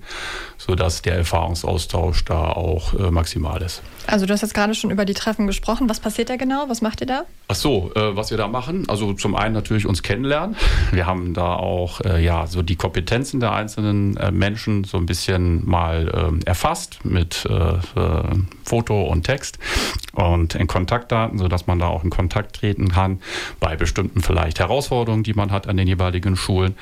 sodass 0.57 1.03
der 1.03 1.15
Erfahrungsaustausch 1.15 2.25
da 2.25 2.49
auch 2.49 2.95
äh, 2.95 3.11
maximal 3.11 3.61
ist. 3.61 3.83
Also 4.07 4.25
du 4.25 4.33
hast 4.33 4.41
jetzt 4.41 4.55
gerade 4.55 4.73
schon 4.73 4.89
über 4.89 5.05
die 5.05 5.13
Treffen 5.13 5.45
gesprochen. 5.45 5.89
Was 5.89 5.99
passiert 5.99 6.31
da 6.31 6.37
genau? 6.37 6.65
Was 6.69 6.81
macht 6.81 7.01
ihr 7.01 7.07
da? 7.07 7.25
Ach 7.49 7.55
so, 7.55 7.91
äh, 7.95 8.15
was 8.15 8.31
wir 8.31 8.37
da 8.37 8.47
machen. 8.47 8.89
Also 8.89 9.13
zum 9.13 9.35
einen 9.35 9.53
natürlich 9.53 9.85
uns 9.85 10.01
kennenlernen. 10.01 10.55
Wir 10.91 11.05
haben 11.05 11.35
da 11.35 11.53
auch 11.53 12.01
äh, 12.01 12.23
ja 12.23 12.47
so 12.47 12.63
die 12.63 12.77
Kompetenzen 12.77 13.39
der 13.39 13.51
einzelnen 13.51 14.17
äh, 14.17 14.31
Menschen 14.31 14.85
so 14.85 14.97
ein 14.97 15.05
bisschen 15.05 15.67
mal 15.69 16.11
ähm, 16.15 16.39
erfasst 16.45 17.05
mit 17.05 17.45
äh, 17.45 17.75
Foto 18.63 19.03
und 19.03 19.23
Text 19.23 19.59
und 20.13 20.55
in 20.55 20.65
Kontaktdaten, 20.95 21.37
sodass 21.37 21.67
man 21.67 21.79
da 21.79 21.87
auch 21.87 22.03
in 22.03 22.09
Kontakt 22.09 22.55
treten 22.55 22.87
kann 22.87 23.19
bei 23.59 23.75
bestimmten 23.75 24.21
vielleicht 24.21 24.59
Herausforderungen, 24.59 25.23
die 25.23 25.33
man 25.33 25.51
hat 25.51 25.67
an 25.67 25.75
den 25.75 25.87
jeweiligen 25.87 26.37
Schulen. 26.37 26.75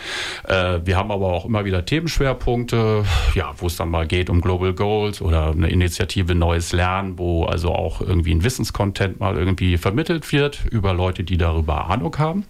Äh, 0.48 0.82
wir 0.86 0.98
haben 0.98 1.12
aber 1.12 1.34
auch 1.34 1.46
immer 1.46 1.66
wieder 1.66 1.84
Themenschwerpunkte, 1.84 3.06
ja, 3.34 3.54
wo 3.58 3.68
es 3.68 3.76
dann 3.76 3.90
mal 3.90 4.06
geht 4.06 4.30
um 4.30 4.42
Global 4.42 4.74
Goals 4.74 5.22
oder 5.22 5.52
eine 5.52 5.70
Initiative 5.70 6.36
Neues 6.36 6.74
Lernen, 6.74 7.18
wo 7.18 7.46
also 7.46 7.74
auch 7.74 8.02
irgendwie 8.02 8.34
ein 8.34 8.44
Wissenscontent 8.44 9.20
mal 9.20 9.36
irgendwie 9.36 9.78
vermittelt 9.78 10.32
wird 10.32 10.64
über 10.70 10.94
Leute, 10.94 11.24
die 11.24 11.38
darüber 11.38 11.90
Ahnung 11.90 12.16
haben, 12.20 12.46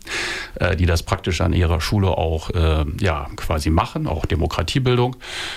äh, 0.60 0.76
die 0.76 0.86
das 0.86 1.04
praktisch 1.04 1.40
an 1.40 1.54
ihrer 1.54 1.80
Schule 1.80 2.10
auch 2.10 2.50
äh, 2.50 2.84
ja 3.00 3.28
quasi 3.38 3.70
machen, 3.70 4.06
auch 4.08 4.26
Demokratiebildung. 4.26 5.16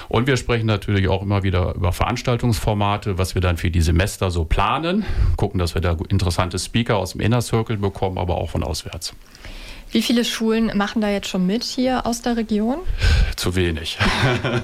Und 0.09 0.29
wir 0.29 0.37
sprechen 0.37 0.67
natürlich 0.67 1.09
auch 1.09 1.23
immer 1.23 1.43
wieder 1.43 1.75
über 1.75 1.93
Veranstaltungsformate, 1.93 3.19
was 3.19 3.35
wir 3.35 3.43
dann 3.43 3.57
für 3.57 3.73
die 3.73 3.81
Semester 3.81 4.31
so 4.31 4.45
planen 4.45 5.05
gucken, 5.37 5.59
dass 5.59 5.75
wir 5.75 5.83
da 5.83 5.96
interessante 6.09 6.59
Speaker 6.59 6.97
aus 6.97 7.13
dem 7.13 7.21
Inner 7.21 7.43
Circle 7.43 7.77
bekommen, 7.77 8.19
aber 8.19 8.37
auch 8.37 8.51
von 8.51 8.63
auswärts. 8.63 9.15
Wie 9.93 10.03
viele 10.03 10.25
Schulen 10.25 10.77
machen 10.77 11.01
da 11.01 11.11
jetzt 11.11 11.29
schon 11.29 11.47
mit 11.47 11.63
hier 11.63 12.07
aus 12.07 12.21
der 12.21 12.37
Region? 12.37 12.79
Zu 13.37 13.55
wenig. 13.55 13.99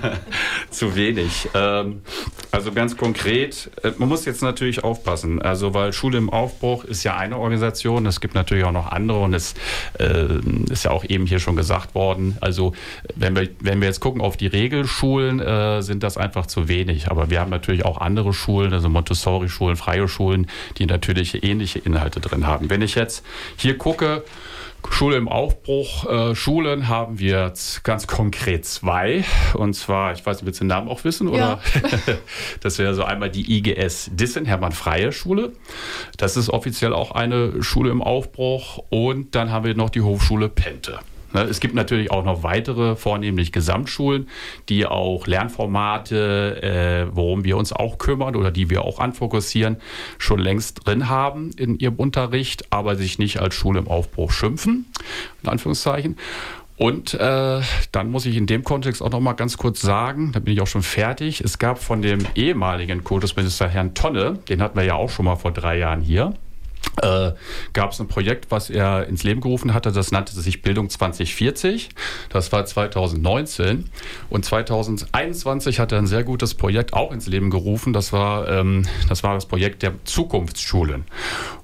Zu 0.71 0.97
wenig. 0.97 1.49
Ähm, 1.55 2.03
also 2.51 2.73
ganz 2.73 2.97
konkret, 2.97 3.71
äh, 3.83 3.93
man 3.99 4.09
muss 4.09 4.25
jetzt 4.25 4.43
natürlich 4.43 4.83
aufpassen. 4.83 5.41
Also 5.41 5.75
weil 5.75 5.93
Schule 5.93 6.19
im 6.19 6.29
Aufbruch 6.29 6.85
ist 6.85 7.05
ja 7.05 7.17
eine 7.17 7.39
Organisation, 7.39 8.05
es 8.07 8.21
gibt 8.21 8.35
natürlich 8.35 8.65
auch 8.65 8.73
noch 8.73 8.91
andere 8.91 9.21
und 9.21 9.35
es 9.35 9.55
äh, 9.99 10.27
ist 10.71 10.85
ja 10.85 10.91
auch 10.91 11.05
eben 11.05 11.27
hier 11.27 11.39
schon 11.39 11.57
gesagt 11.57 11.95
worden. 11.95 12.37
Also 12.41 12.73
wenn 13.15 13.37
wir, 13.37 13.49
wenn 13.61 13.81
wir 13.81 13.89
jetzt 13.89 14.01
gucken 14.01 14.21
auf 14.21 14.37
die 14.37 14.49
Regelschulen, 14.49 15.41
äh, 15.41 15.83
sind 15.83 16.03
das 16.03 16.17
einfach 16.17 16.47
zu 16.47 16.69
wenig. 16.69 17.11
Aber 17.11 17.31
wir 17.31 17.41
haben 17.41 17.51
natürlich 17.51 17.85
auch 17.85 18.01
andere 18.01 18.33
Schulen, 18.33 18.73
also 18.73 18.89
Montessori-Schulen, 18.89 19.77
freie 19.77 20.09
Schulen, 20.09 20.49
die 20.79 20.87
natürlich 20.87 21.45
ähnliche 21.45 21.79
Inhalte 21.79 22.21
drin 22.21 22.47
haben. 22.47 22.71
Wenn 22.71 22.83
ich 22.83 22.97
jetzt 22.97 23.25
hier 23.57 23.79
gucke, 23.79 24.25
Schule 24.91 25.17
im 25.17 25.29
Aufbruch. 25.29 26.09
Äh, 26.11 26.35
Schulen 26.35 26.89
haben 26.89 27.19
wir 27.19 27.47
jetzt 27.47 27.85
ganz 27.85 28.07
konkret 28.07 28.65
zwei. 28.65 29.25
Und 29.55 29.75
zwar, 29.75 30.13
ich 30.13 30.25
weiß 30.25 30.39
nicht, 30.39 30.47
willst 30.47 30.61
du 30.61 30.65
den 30.65 30.69
Namen 30.69 30.89
auch 30.89 31.05
wissen? 31.05 31.29
Oder? 31.29 31.39
Ja. 31.39 31.61
das 32.61 32.79
wäre 32.79 32.95
so 32.95 33.05
einmal 33.05 33.31
die 33.31 33.59
IGS 33.59 34.11
Dissen, 34.13 34.45
Hermann 34.45 34.73
Freie 34.73 35.13
Schule. 35.13 35.53
Das 36.17 36.37
ist 36.37 36.49
offiziell 36.51 36.93
auch 36.93 37.13
eine 37.13 37.63
Schule 37.63 37.91
im 37.91 38.03
Aufbruch. 38.03 38.79
Und 38.91 39.35
dann 39.35 39.51
haben 39.51 39.65
wir 39.65 39.75
noch 39.75 39.91
die 39.91 40.03
Hochschule 40.03 40.49
Pente. 40.49 40.99
Ne, 41.35 41.43
es 41.43 41.61
gibt 41.61 41.75
natürlich 41.75 42.11
auch 42.11 42.25
noch 42.25 42.43
weitere, 42.43 42.97
vornehmlich 42.97 43.53
Gesamtschulen, 43.53 44.29
die 44.69 44.87
auch 44.87 45.27
Lernformate, 45.27 46.63
äh, 46.63 47.17
worum 47.17 47.45
wir 47.45 47.57
uns 47.57 47.73
auch 47.73 47.99
kümmern 47.99 48.37
oder 48.37 48.51
die 48.51 48.71
wir 48.71 48.85
auch 48.85 48.99
anfokussieren, 48.99 49.77
schon 50.19 50.39
längst 50.39 50.87
drin 50.87 51.09
haben 51.09 51.51
in 51.57 51.79
ihrem 51.79 51.97
Unterricht, 51.97 52.67
aber 52.71 52.97
sich 52.97 53.19
nicht 53.19 53.41
als 53.41 53.55
Schule 53.55 53.81
im 53.81 53.89
Aufbruch 53.89 54.33
schimpfen, 54.33 54.87
in 55.43 55.49
Anführungszeichen. 55.49 56.17
Und 56.77 57.15
äh, 57.15 57.61
dann 57.93 58.11
muss 58.11 58.27
ich 58.27 58.37
in 58.37 58.47
dem 58.47 58.65
Kontext 58.65 59.03
auch 59.03 59.11
noch 59.11 59.21
mal 59.21 59.35
ganz 59.35 59.57
kurz 59.57 59.81
sagen, 59.81 60.33
da 60.33 60.41
bin 60.41 60.55
ich 60.55 60.61
auch 60.61 60.67
schon 60.67 60.83
fertig. 60.83 61.41
Es 61.41 61.59
gab 61.59 61.79
von 61.79 62.03
dem 62.03 62.21
ehemaligen 62.35 63.05
Kultusminister 63.05 63.69
Herrn 63.69 63.95
Tonne, 63.95 64.39
den 64.49 64.61
hatten 64.61 64.77
wir 64.77 64.85
ja 64.85 64.95
auch 64.95 65.11
schon 65.11 65.27
mal 65.27 65.37
vor 65.37 65.53
drei 65.53 65.79
Jahren 65.79 66.01
hier, 66.01 66.35
äh, 67.01 67.33
gab 67.73 67.93
es 67.93 68.01
ein 68.01 68.09
Projekt, 68.09 68.51
was 68.51 68.69
er 68.69 69.07
ins 69.07 69.23
Leben 69.23 69.41
gerufen 69.41 69.73
hatte. 69.73 69.93
Das 69.93 70.11
nannte 70.11 70.33
sich 70.39 70.63
Bildung 70.63 70.91
2040. 70.91 71.91
Das 72.29 72.53
war 72.53 72.65
2019. 72.65 73.91
Und 74.29 74.45
2021 74.45 75.79
hat 75.79 75.93
er 75.93 75.99
ein 75.99 76.07
sehr 76.07 76.25
gutes 76.25 76.55
Projekt 76.55 76.93
auch 76.93 77.13
ins 77.13 77.27
Leben 77.27 77.51
gerufen. 77.51 77.93
Das 77.93 78.13
war, 78.13 78.49
ähm, 78.49 78.87
das, 79.09 79.23
war 79.23 79.35
das 79.35 79.47
Projekt 79.47 79.83
der 79.83 79.95
Zukunftsschulen. 80.05 81.05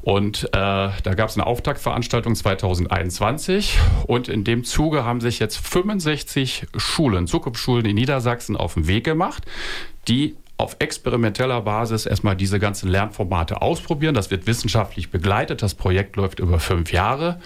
Und 0.03 0.45
äh, 0.45 0.51
da 0.53 1.15
gab 1.15 1.29
es 1.29 1.37
eine 1.37 1.47
Auftaktveranstaltung 1.47 2.35
2021. 2.35 3.79
Und 4.07 4.29
in 4.29 4.45
dem 4.45 4.65
Zuge 4.65 5.05
haben 5.05 5.21
sich 5.21 5.39
jetzt 5.39 5.59
65 5.59 6.67
Schulen, 6.77 7.27
Zukunftsschulen 7.27 7.85
in 7.85 7.97
Niedersachsen 7.97 8.57
auf 8.57 8.75
den 8.75 8.87
Weg 8.87 9.05
gemacht, 9.05 9.45
die 10.09 10.37
auf 10.59 10.77
experimenteller 10.81 11.63
Basis 11.63 12.05
erstmal 12.05 12.37
diese 12.37 12.59
ganzen 12.59 12.91
Lernformate 12.91 13.63
ausprobieren. 13.63 14.15
Das 14.15 14.31
wird 14.31 14.47
wissenschaftlich 14.49 15.11
begleitet. 15.11 15.63
Das 15.63 15.75
Projekt 15.75 16.17
läuft 16.17 16.41
über 16.41 16.59
fünf 16.59 16.93
Jahre. 16.93 17.41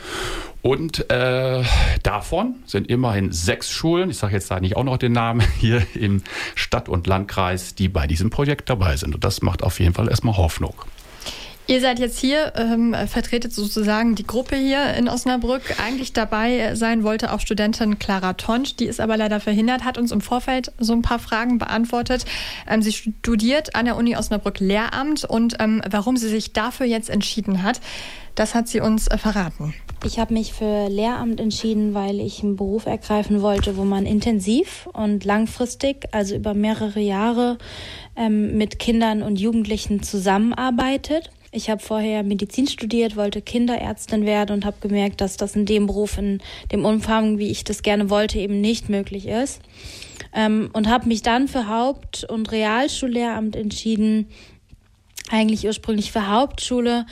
Und 0.62 1.10
äh, 1.10 1.62
davon 2.02 2.54
sind 2.66 2.88
immerhin 2.88 3.30
sechs 3.30 3.70
Schulen, 3.70 4.10
ich 4.10 4.18
sage 4.18 4.34
jetzt 4.34 4.50
da 4.50 4.60
nicht 4.60 4.76
auch 4.76 4.84
noch 4.84 4.96
den 4.96 5.12
Namen, 5.12 5.46
hier 5.58 5.86
im 5.94 6.22
Stadt- 6.54 6.88
und 6.88 7.06
Landkreis, 7.06 7.74
die 7.74 7.88
bei 7.88 8.06
diesem 8.06 8.30
Projekt 8.30 8.70
dabei 8.70 8.96
sind. 8.96 9.14
Und 9.14 9.24
das 9.24 9.42
macht 9.42 9.62
auf 9.62 9.78
jeden 9.78 9.92
Fall 9.92 10.08
erstmal 10.08 10.36
Hoffnung. 10.36 10.74
Ihr 11.68 11.80
seid 11.80 12.00
jetzt 12.00 12.18
hier, 12.18 12.52
ähm, 12.56 12.94
vertretet 13.06 13.52
sozusagen 13.52 14.16
die 14.16 14.26
Gruppe 14.26 14.56
hier 14.56 14.94
in 14.94 15.08
Osnabrück. 15.08 15.62
Eigentlich 15.80 16.12
dabei 16.12 16.74
sein 16.74 17.04
wollte 17.04 17.32
auch 17.32 17.38
Studentin 17.38 18.00
Clara 18.00 18.32
Tonsch, 18.32 18.74
die 18.74 18.86
ist 18.86 19.00
aber 19.00 19.16
leider 19.16 19.38
verhindert, 19.38 19.84
hat 19.84 19.96
uns 19.96 20.10
im 20.10 20.20
Vorfeld 20.20 20.72
so 20.78 20.92
ein 20.92 21.02
paar 21.02 21.20
Fragen 21.20 21.58
beantwortet. 21.58 22.24
Ähm, 22.68 22.82
sie 22.82 22.92
studiert 22.92 23.76
an 23.76 23.84
der 23.84 23.96
Uni 23.96 24.16
Osnabrück 24.16 24.58
Lehramt 24.58 25.24
und 25.24 25.56
ähm, 25.60 25.82
warum 25.88 26.16
sie 26.16 26.28
sich 26.28 26.52
dafür 26.52 26.86
jetzt 26.86 27.08
entschieden 27.08 27.62
hat, 27.62 27.80
das 28.34 28.54
hat 28.54 28.66
sie 28.66 28.80
uns 28.80 29.06
äh, 29.06 29.16
verraten. 29.16 29.72
Ich 30.04 30.18
habe 30.18 30.34
mich 30.34 30.52
für 30.52 30.88
Lehramt 30.88 31.38
entschieden, 31.38 31.94
weil 31.94 32.18
ich 32.18 32.42
einen 32.42 32.56
Beruf 32.56 32.86
ergreifen 32.86 33.40
wollte, 33.40 33.76
wo 33.76 33.84
man 33.84 34.04
intensiv 34.04 34.88
und 34.92 35.24
langfristig, 35.24 36.08
also 36.10 36.34
über 36.34 36.54
mehrere 36.54 36.98
Jahre, 36.98 37.58
ähm, 38.16 38.58
mit 38.58 38.80
Kindern 38.80 39.22
und 39.22 39.38
Jugendlichen 39.38 40.02
zusammenarbeitet. 40.02 41.30
Ich 41.54 41.68
habe 41.68 41.82
vorher 41.82 42.22
Medizin 42.22 42.66
studiert, 42.66 43.14
wollte 43.14 43.42
Kinderärztin 43.42 44.24
werden 44.24 44.54
und 44.54 44.64
habe 44.64 44.78
gemerkt, 44.80 45.20
dass 45.20 45.36
das 45.36 45.54
in 45.54 45.66
dem 45.66 45.86
Beruf, 45.86 46.16
in 46.16 46.40
dem 46.72 46.86
Umfang, 46.86 47.36
wie 47.36 47.50
ich 47.50 47.62
das 47.62 47.82
gerne 47.82 48.08
wollte, 48.08 48.38
eben 48.38 48.62
nicht 48.62 48.88
möglich 48.88 49.28
ist. 49.28 49.60
Ähm, 50.32 50.70
und 50.72 50.88
habe 50.88 51.08
mich 51.08 51.20
dann 51.20 51.48
für 51.48 51.68
Haupt- 51.68 52.24
und 52.24 52.50
Realschullehramt 52.50 53.54
entschieden, 53.54 54.28
eigentlich 55.30 55.66
ursprünglich 55.66 56.10
für 56.10 56.26
Hauptschule, 56.26 57.04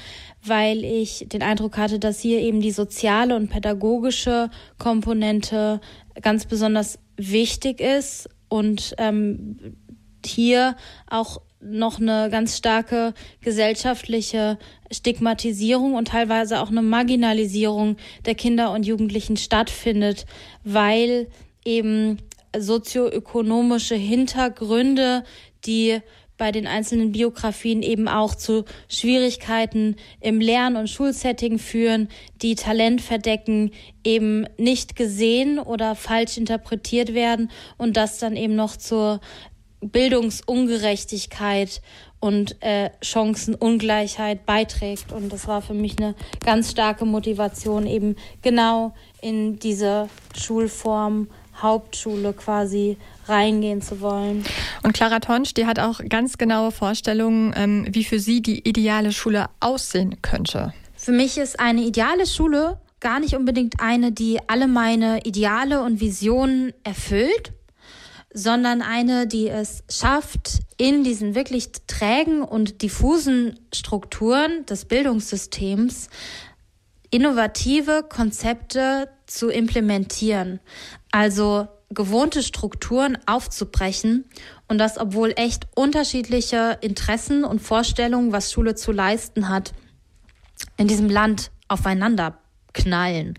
weil 0.42 0.85
ich 0.85 1.26
den 1.28 1.42
Eindruck 1.42 1.76
hatte, 1.76 1.99
dass 1.99 2.18
hier 2.20 2.40
eben 2.40 2.62
die 2.62 2.70
soziale 2.70 3.37
und 3.37 3.50
pädagogische 3.50 4.50
Komponente 4.78 5.82
ganz 6.23 6.47
besonders 6.47 6.99
wichtig 7.16 7.80
ist 7.80 8.30
und 8.49 8.94
ähm, 8.97 9.76
hier 10.25 10.76
auch 11.09 11.42
noch 11.61 12.00
eine 12.00 12.29
ganz 12.31 12.57
starke 12.57 13.12
gesellschaftliche 13.43 14.59
Stigmatisierung 14.90 15.95
und 15.95 16.09
teilweise 16.09 16.61
auch 16.61 16.71
eine 16.71 16.83
Marginalisierung 16.83 17.97
der 18.25 18.35
Kinder 18.35 18.73
und 18.73 18.87
Jugendlichen 18.87 19.37
stattfindet, 19.37 20.26
weil 20.64 21.29
eben 21.64 22.19
sozioökonomische 22.59 23.95
Hintergründe, 23.95 25.25
die 25.67 26.00
bei 26.40 26.52
den 26.52 26.67
einzelnen 26.67 27.12
Biografien 27.12 27.83
eben 27.83 28.09
auch 28.09 28.35
zu 28.35 28.64
Schwierigkeiten 28.88 29.97
im 30.21 30.40
Lern- 30.40 30.76
und 30.76 30.88
Schulsetting 30.88 31.59
führen, 31.59 32.09
die 32.40 32.55
Talent 32.55 33.02
verdecken, 33.02 33.73
eben 34.05 34.47
nicht 34.57 34.97
gesehen 34.97 35.59
oder 35.59 35.95
falsch 35.95 36.38
interpretiert 36.38 37.12
werden 37.12 37.50
und 37.76 37.99
das 37.99 38.17
dann 38.19 38.37
eben 38.37 38.57
noch 38.57 38.79
zur 38.79 39.21
Bildungsungerechtigkeit 39.80 41.80
und 42.20 42.62
äh, 42.62 42.90
Chancenungleichheit 43.02 44.44
beiträgt. 44.44 45.12
Und 45.12 45.32
das 45.32 45.49
war 45.49 45.62
für 45.62 45.75
mich 45.75 45.99
eine 45.99 46.14
ganz 46.44 46.70
starke 46.70 47.04
Motivation, 47.04 47.87
eben 47.87 48.16
genau 48.42 48.94
in 49.22 49.58
diese 49.58 50.08
Schulform 50.37 51.28
Hauptschule 51.62 52.32
quasi 52.32 52.96
reingehen 53.26 53.82
zu 53.82 54.00
wollen. 54.00 54.44
Und 54.82 54.92
Clara 54.92 55.20
Tonsch, 55.20 55.54
die 55.54 55.66
hat 55.66 55.78
auch 55.78 56.00
ganz 56.08 56.38
genaue 56.38 56.70
Vorstellungen, 56.70 57.52
ähm, 57.56 57.87
wie 57.90 58.04
für 58.04 58.18
sie 58.18 58.42
die 58.42 58.68
ideale 58.68 59.12
Schule 59.12 59.46
aussehen 59.60 60.22
könnte. 60.22 60.72
Für 60.96 61.12
mich 61.12 61.38
ist 61.38 61.60
eine 61.60 61.82
ideale 61.82 62.26
Schule 62.26 62.78
gar 63.00 63.20
nicht 63.20 63.34
unbedingt 63.34 63.80
eine, 63.80 64.12
die 64.12 64.38
alle 64.46 64.68
meine 64.68 65.20
Ideale 65.25 65.82
und 65.82 66.00
Visionen 66.00 66.72
erfüllt, 66.84 67.52
sondern 68.32 68.82
eine, 68.82 69.26
die 69.26 69.49
es 69.49 69.82
schafft, 69.88 70.60
in 70.76 71.04
diesen 71.04 71.34
wirklich 71.34 71.70
trägen 71.87 72.42
und 72.42 72.82
diffusen 72.82 73.58
Strukturen 73.72 74.64
des 74.66 74.84
Bildungssystems 74.84 76.08
innovative 77.10 78.04
Konzepte 78.08 79.08
zu 79.26 79.49
implementieren. 79.49 80.60
Also 81.10 81.66
gewohnte 81.90 82.42
Strukturen 82.42 83.18
aufzubrechen 83.26 84.25
und 84.68 84.78
das, 84.78 84.96
obwohl 84.96 85.32
echt 85.34 85.66
unterschiedliche 85.75 86.78
Interessen 86.80 87.44
und 87.44 87.60
Vorstellungen, 87.60 88.32
was 88.32 88.52
Schule 88.52 88.76
zu 88.76 88.92
leisten 88.92 89.49
hat, 89.49 89.72
in 90.76 90.87
diesem 90.87 91.10
Land 91.10 91.50
aufeinander 91.66 92.38
knallen. 92.72 93.38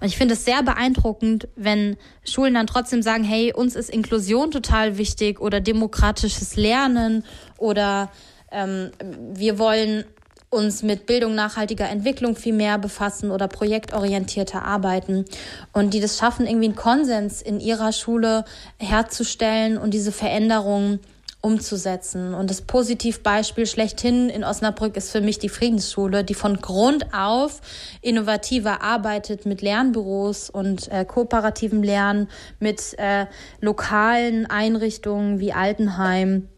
Und 0.00 0.06
ich 0.06 0.16
finde 0.16 0.34
es 0.34 0.44
sehr 0.44 0.62
beeindruckend, 0.62 1.48
wenn 1.56 1.96
Schulen 2.24 2.54
dann 2.54 2.66
trotzdem 2.66 3.02
sagen, 3.02 3.24
hey, 3.24 3.52
uns 3.52 3.74
ist 3.74 3.90
Inklusion 3.90 4.50
total 4.50 4.98
wichtig 4.98 5.40
oder 5.40 5.60
demokratisches 5.60 6.56
Lernen 6.56 7.24
oder 7.56 8.10
ähm, 8.52 8.90
wir 9.34 9.58
wollen 9.58 10.04
uns 10.50 10.82
mit 10.82 11.06
Bildung 11.06 11.34
nachhaltiger 11.34 11.88
Entwicklung 11.88 12.34
viel 12.34 12.54
mehr 12.54 12.78
befassen 12.78 13.30
oder 13.30 13.48
projektorientierter 13.48 14.62
arbeiten. 14.62 15.26
Und 15.72 15.92
die 15.92 16.00
das 16.00 16.16
schaffen, 16.16 16.46
irgendwie 16.46 16.66
einen 16.66 16.76
Konsens 16.76 17.42
in 17.42 17.60
ihrer 17.60 17.92
Schule 17.92 18.44
herzustellen 18.78 19.76
und 19.76 19.92
diese 19.92 20.12
Veränderungen 20.12 21.00
umzusetzen. 21.40 22.34
Und 22.34 22.50
das 22.50 22.62
Positivbeispiel 22.62 23.66
schlechthin 23.66 24.28
in 24.28 24.42
Osnabrück 24.42 24.96
ist 24.96 25.10
für 25.10 25.20
mich 25.20 25.38
die 25.38 25.48
Friedensschule, 25.48 26.24
die 26.24 26.34
von 26.34 26.60
Grund 26.60 27.14
auf 27.14 27.60
innovativer 28.02 28.82
arbeitet 28.82 29.46
mit 29.46 29.62
Lernbüros 29.62 30.50
und 30.50 30.90
äh, 30.90 31.04
kooperativem 31.04 31.82
Lernen, 31.82 32.28
mit 32.58 32.98
äh, 32.98 33.26
lokalen 33.60 34.46
Einrichtungen 34.46 35.38
wie 35.38 35.52
Altenheim 35.52 36.48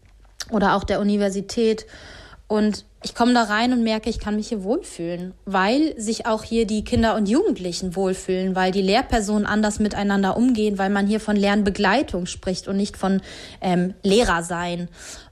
oder 0.50 0.75
auch 0.75 0.84
der 0.84 1.00
Universität. 1.00 1.87
Und 2.49 2.87
ich 3.02 3.14
komme 3.14 3.33
da 3.33 3.45
rein 3.45 3.73
und 3.73 3.83
merke, 3.83 4.11
ich 4.11 4.19
kann 4.19 4.37
mich 4.37 4.49
hier 4.49 4.62
wohlfühlen, 4.62 5.33
weil 5.47 5.99
sich 5.99 6.26
auch 6.26 6.45
hier 6.45 6.66
die 6.66 6.85
Kinder 6.85 7.16
und 7.16 7.28
Jugendlichen 7.28 7.97
wohlfühlen, 7.97 8.54
weil 8.54 8.73
die 8.73 8.83
Lehrpersonen 8.83 9.47
anders 9.47 9.78
miteinander 9.78 10.37
umgehen, 10.37 10.76
weil 10.76 10.90
man 10.90 11.07
hier 11.07 11.21
von 11.21 11.37
Lernbegleitung 11.37 12.26
spricht 12.26 12.69
und 12.69 12.76
nicht 12.76 12.99
von 12.99 13.23
ähm, 13.62 13.95
Lehrer 14.02 14.42
sein. 14.42 14.88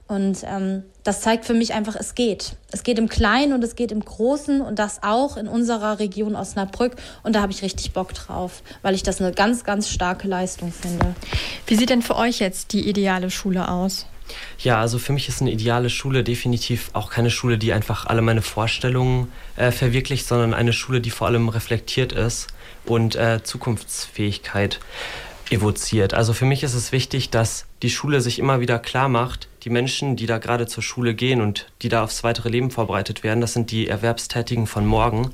Und 0.07 0.39
ähm, 0.43 0.81
das 1.03 1.21
zeigt 1.21 1.45
für 1.45 1.53
mich 1.53 1.75
einfach, 1.75 1.95
es 1.95 2.15
geht. 2.15 2.53
Es 2.71 2.81
geht 2.81 2.97
im 2.97 3.07
Kleinen 3.07 3.53
und 3.53 3.63
es 3.63 3.75
geht 3.75 3.91
im 3.91 4.03
Großen 4.03 4.59
und 4.61 4.79
das 4.79 5.03
auch 5.03 5.37
in 5.37 5.47
unserer 5.47 5.99
Region 5.99 6.35
Osnabrück. 6.35 6.95
Und 7.21 7.35
da 7.35 7.41
habe 7.41 7.51
ich 7.51 7.61
richtig 7.61 7.93
Bock 7.93 8.15
drauf, 8.15 8.63
weil 8.81 8.95
ich 8.95 9.03
das 9.03 9.21
eine 9.21 9.31
ganz, 9.31 9.63
ganz 9.63 9.87
starke 9.87 10.27
Leistung 10.27 10.71
finde. 10.71 11.13
Wie 11.67 11.75
sieht 11.75 11.91
denn 11.91 12.01
für 12.01 12.15
euch 12.15 12.39
jetzt 12.39 12.73
die 12.73 12.89
ideale 12.89 13.29
Schule 13.29 13.69
aus? 13.69 14.07
Ja, 14.59 14.79
also 14.79 14.99
für 14.99 15.13
mich 15.13 15.29
ist 15.29 15.41
eine 15.41 15.51
ideale 15.51 15.89
Schule 15.89 16.23
definitiv 16.23 16.89
auch 16.93 17.09
keine 17.09 17.29
Schule, 17.29 17.57
die 17.57 17.73
einfach 17.73 18.05
alle 18.05 18.21
meine 18.21 18.41
Vorstellungen 18.41 19.31
äh, 19.55 19.71
verwirklicht, 19.71 20.27
sondern 20.27 20.53
eine 20.53 20.73
Schule, 20.73 21.01
die 21.01 21.09
vor 21.09 21.27
allem 21.27 21.49
reflektiert 21.49 22.11
ist 22.11 22.47
und 22.85 23.15
äh, 23.15 23.41
Zukunftsfähigkeit 23.43 24.79
evoziert. 25.51 26.13
Also 26.13 26.33
für 26.33 26.45
mich 26.45 26.63
ist 26.63 26.73
es 26.73 26.91
wichtig, 26.91 27.29
dass 27.29 27.65
die 27.81 27.89
Schule 27.89 28.21
sich 28.21 28.39
immer 28.39 28.59
wieder 28.59 28.79
klar 28.79 29.09
macht, 29.09 29.47
die 29.63 29.69
Menschen, 29.69 30.15
die 30.15 30.25
da 30.25 30.37
gerade 30.37 30.67
zur 30.67 30.83
Schule 30.83 31.13
gehen 31.13 31.41
und 31.41 31.67
die 31.81 31.89
da 31.89 32.03
aufs 32.03 32.23
weitere 32.23 32.49
Leben 32.49 32.71
vorbereitet 32.71 33.23
werden, 33.23 33.41
das 33.41 33.53
sind 33.53 33.71
die 33.71 33.87
Erwerbstätigen 33.87 34.67
von 34.67 34.85
morgen. 34.85 35.33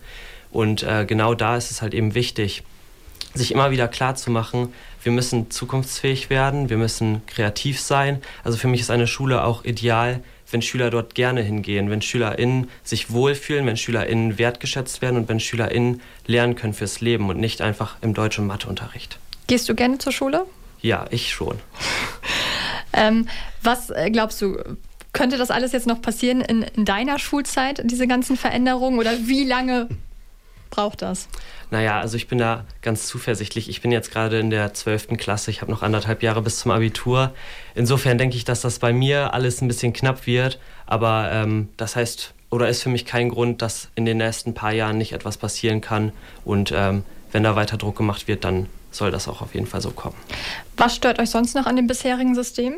Und 0.52 0.84
äh, 0.84 1.06
genau 1.06 1.36
da 1.36 1.58
ist 1.58 1.72
es 1.72 1.82
halt 1.82 1.94
eben 1.94 2.16
wichtig, 2.16 2.64
sich 3.36 3.52
immer 3.52 3.72
wieder 3.72 3.88
klar 3.88 4.16
zu 4.16 4.32
machen, 4.32 4.74
wir 5.04 5.12
müssen 5.12 5.52
zukunftsfähig 5.52 6.30
werden, 6.30 6.70
wir 6.70 6.78
müssen 6.78 7.22
kreativ 7.28 7.80
sein. 7.80 8.22
Also 8.44 8.58
für 8.58 8.68
mich 8.68 8.82
ist 8.82 8.90
eine 8.90 9.08
Schule 9.08 9.44
auch 9.44 9.64
ideal, 9.64 10.22
wenn 10.52 10.62
Schüler 10.62 10.90
dort 10.90 11.16
gerne 11.16 11.42
hingehen, 11.42 11.90
wenn 11.90 12.02
SchülerInnen 12.02 12.70
sich 12.84 13.12
wohlfühlen, 13.12 13.66
wenn 13.66 13.78
SchülerInnen 13.78 14.38
wertgeschätzt 14.38 15.02
werden 15.02 15.18
und 15.18 15.30
wenn 15.30 15.40
SchülerInnen 15.40 16.02
lernen 16.26 16.56
können 16.56 16.74
fürs 16.74 17.02
Leben 17.02 17.30
und 17.30 17.40
nicht 17.40 17.62
einfach 17.62 17.98
im 18.02 18.14
Deutsch- 18.14 18.40
und 18.40 18.48
Matheunterricht. 18.48 19.20
Gehst 19.48 19.70
du 19.70 19.76
gerne 19.76 19.98
zur 19.98 20.12
Schule? 20.12 20.46
Ja, 20.82 21.06
ich 21.10 21.32
schon. 21.32 21.60
ähm, 22.94 23.28
was 23.62 23.90
äh, 23.90 24.10
glaubst 24.12 24.42
du, 24.42 24.58
könnte 25.14 25.38
das 25.38 25.52
alles 25.52 25.72
jetzt 25.72 25.88
noch 25.88 26.02
passieren 26.02 26.42
in, 26.42 26.64
in 26.64 26.86
deiner 26.86 27.20
Schulzeit, 27.20 27.82
diese 27.86 28.08
ganzen 28.08 28.38
Veränderungen? 28.38 29.00
Oder 29.00 29.12
wie 29.26 29.44
lange 29.46 29.90
braucht 30.76 31.02
das? 31.02 31.28
Naja, 31.72 32.00
also 32.00 32.18
ich 32.18 32.28
bin 32.28 32.38
da 32.38 32.66
ganz 32.82 33.08
zuversichtlich. 33.08 33.70
Ich 33.70 33.82
bin 33.82 33.92
jetzt 33.92 34.12
gerade 34.12 34.40
in 34.40 34.50
der 34.50 34.74
12. 34.74 35.18
Klasse. 35.18 35.52
Ich 35.52 35.62
habe 35.62 35.72
noch 35.72 35.82
anderthalb 35.82 36.22
Jahre 36.22 36.42
bis 36.42 36.60
zum 36.60 36.72
Abitur. 36.72 37.34
Insofern 37.74 38.18
denke 38.18 38.36
ich, 38.36 38.44
dass 38.44 38.62
das 38.62 38.80
bei 38.80 38.94
mir 38.94 39.34
alles 39.34 39.62
ein 39.62 39.68
bisschen 39.68 39.94
knapp 39.94 40.28
wird. 40.28 40.60
Aber 40.86 41.30
ähm, 41.32 41.70
das 41.78 41.96
heißt, 41.96 42.34
oder 42.50 42.70
ist 42.70 42.84
für 42.84 42.90
mich 42.90 43.06
kein 43.06 43.30
Grund, 43.30 43.62
dass 43.62 43.90
in 43.96 44.06
den 44.06 44.18
nächsten 44.18 44.54
paar 44.54 44.74
Jahren 44.74 44.98
nicht 44.98 45.14
etwas 45.14 45.38
passieren 45.38 45.82
kann. 45.82 46.12
Und 46.44 46.72
ähm, 46.76 47.04
wenn 47.32 47.44
da 47.44 47.56
weiter 47.56 47.78
Druck 47.78 47.98
gemacht 47.98 48.28
wird, 48.28 48.44
dann 48.44 48.68
soll 48.92 49.12
das 49.12 49.28
auch 49.28 49.42
auf 49.42 49.54
jeden 49.54 49.68
Fall 49.68 49.82
so 49.82 49.92
kommen. 49.92 50.16
Was 50.78 50.96
stört 50.96 51.20
euch 51.20 51.30
sonst 51.30 51.56
noch 51.56 51.66
an 51.66 51.76
dem 51.76 51.88
bisherigen 51.88 52.36
System? 52.36 52.76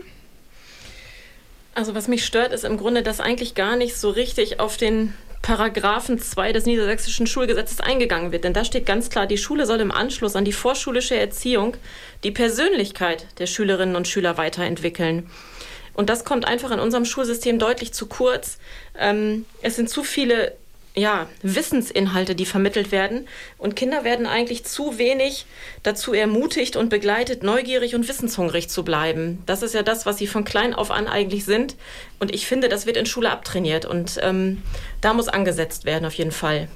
Also 1.76 1.94
was 1.94 2.08
mich 2.08 2.26
stört, 2.26 2.54
ist 2.54 2.64
im 2.64 2.78
Grunde, 2.78 3.04
dass 3.04 3.20
eigentlich 3.20 3.54
gar 3.54 3.76
nicht 3.76 3.98
so 3.98 4.10
richtig 4.10 4.60
auf 4.60 4.78
den 4.78 5.14
Paragraphen 5.42 6.20
2 6.20 6.52
des 6.52 6.66
niedersächsischen 6.66 7.28
Schulgesetzes 7.28 7.80
eingegangen 7.80 8.32
wird. 8.32 8.44
Denn 8.44 8.54
da 8.54 8.66
steht 8.66 8.86
ganz 8.86 9.10
klar, 9.10 9.28
die 9.28 9.38
Schule 9.38 9.66
soll 9.66 9.80
im 9.80 9.92
Anschluss 9.92 10.36
an 10.36 10.46
die 10.46 10.54
vorschulische 10.54 11.16
Erziehung 11.16 11.78
die 12.24 12.32
Persönlichkeit 12.32 13.28
der 13.40 13.48
Schülerinnen 13.48 13.96
und 13.96 14.08
Schüler 14.08 14.38
weiterentwickeln. 14.38 15.30
Und 15.94 16.10
das 16.10 16.26
kommt 16.26 16.46
einfach 16.46 16.72
in 16.72 16.80
unserem 16.80 17.06
Schulsystem 17.06 17.60
deutlich 17.60 17.94
zu 17.94 18.06
kurz. 18.06 18.60
Ähm, 18.98 19.46
es 19.62 19.76
sind 19.76 19.90
zu 19.90 20.04
viele 20.04 20.56
ja, 20.98 21.28
Wissensinhalte, 21.44 22.34
die 22.34 22.46
vermittelt 22.46 22.92
werden. 22.92 23.28
Und 23.58 23.76
Kinder 23.76 24.04
werden 24.04 24.26
eigentlich 24.26 24.66
zu 24.66 24.98
wenig 24.98 25.46
dazu 25.84 26.14
ermutigt 26.14 26.76
und 26.76 26.90
begleitet, 26.90 27.44
neugierig 27.44 27.94
und 27.94 28.08
wissenshungrig 28.08 28.68
zu 28.70 28.84
bleiben. 28.84 29.44
Das 29.46 29.62
ist 29.62 29.76
ja 29.76 29.84
das, 29.84 30.06
was 30.08 30.18
sie 30.18 30.28
von 30.28 30.44
klein 30.44 30.74
auf 30.74 30.90
an 30.90 31.08
eigentlich 31.08 31.46
sind. 31.46 31.76
Und 32.20 32.34
ich 32.34 32.48
finde, 32.48 32.68
das 32.68 32.88
wird 32.88 32.98
in 32.98 33.06
Schule 33.06 33.30
abtrainiert. 33.30 33.86
Und 33.86 34.20
ähm, 34.24 34.64
da 35.00 35.14
muss 35.14 35.28
angesetzt 35.28 35.86
werden, 35.86 36.06
auf 36.06 36.14
jeden 36.14 36.32
Fall. 36.32 36.68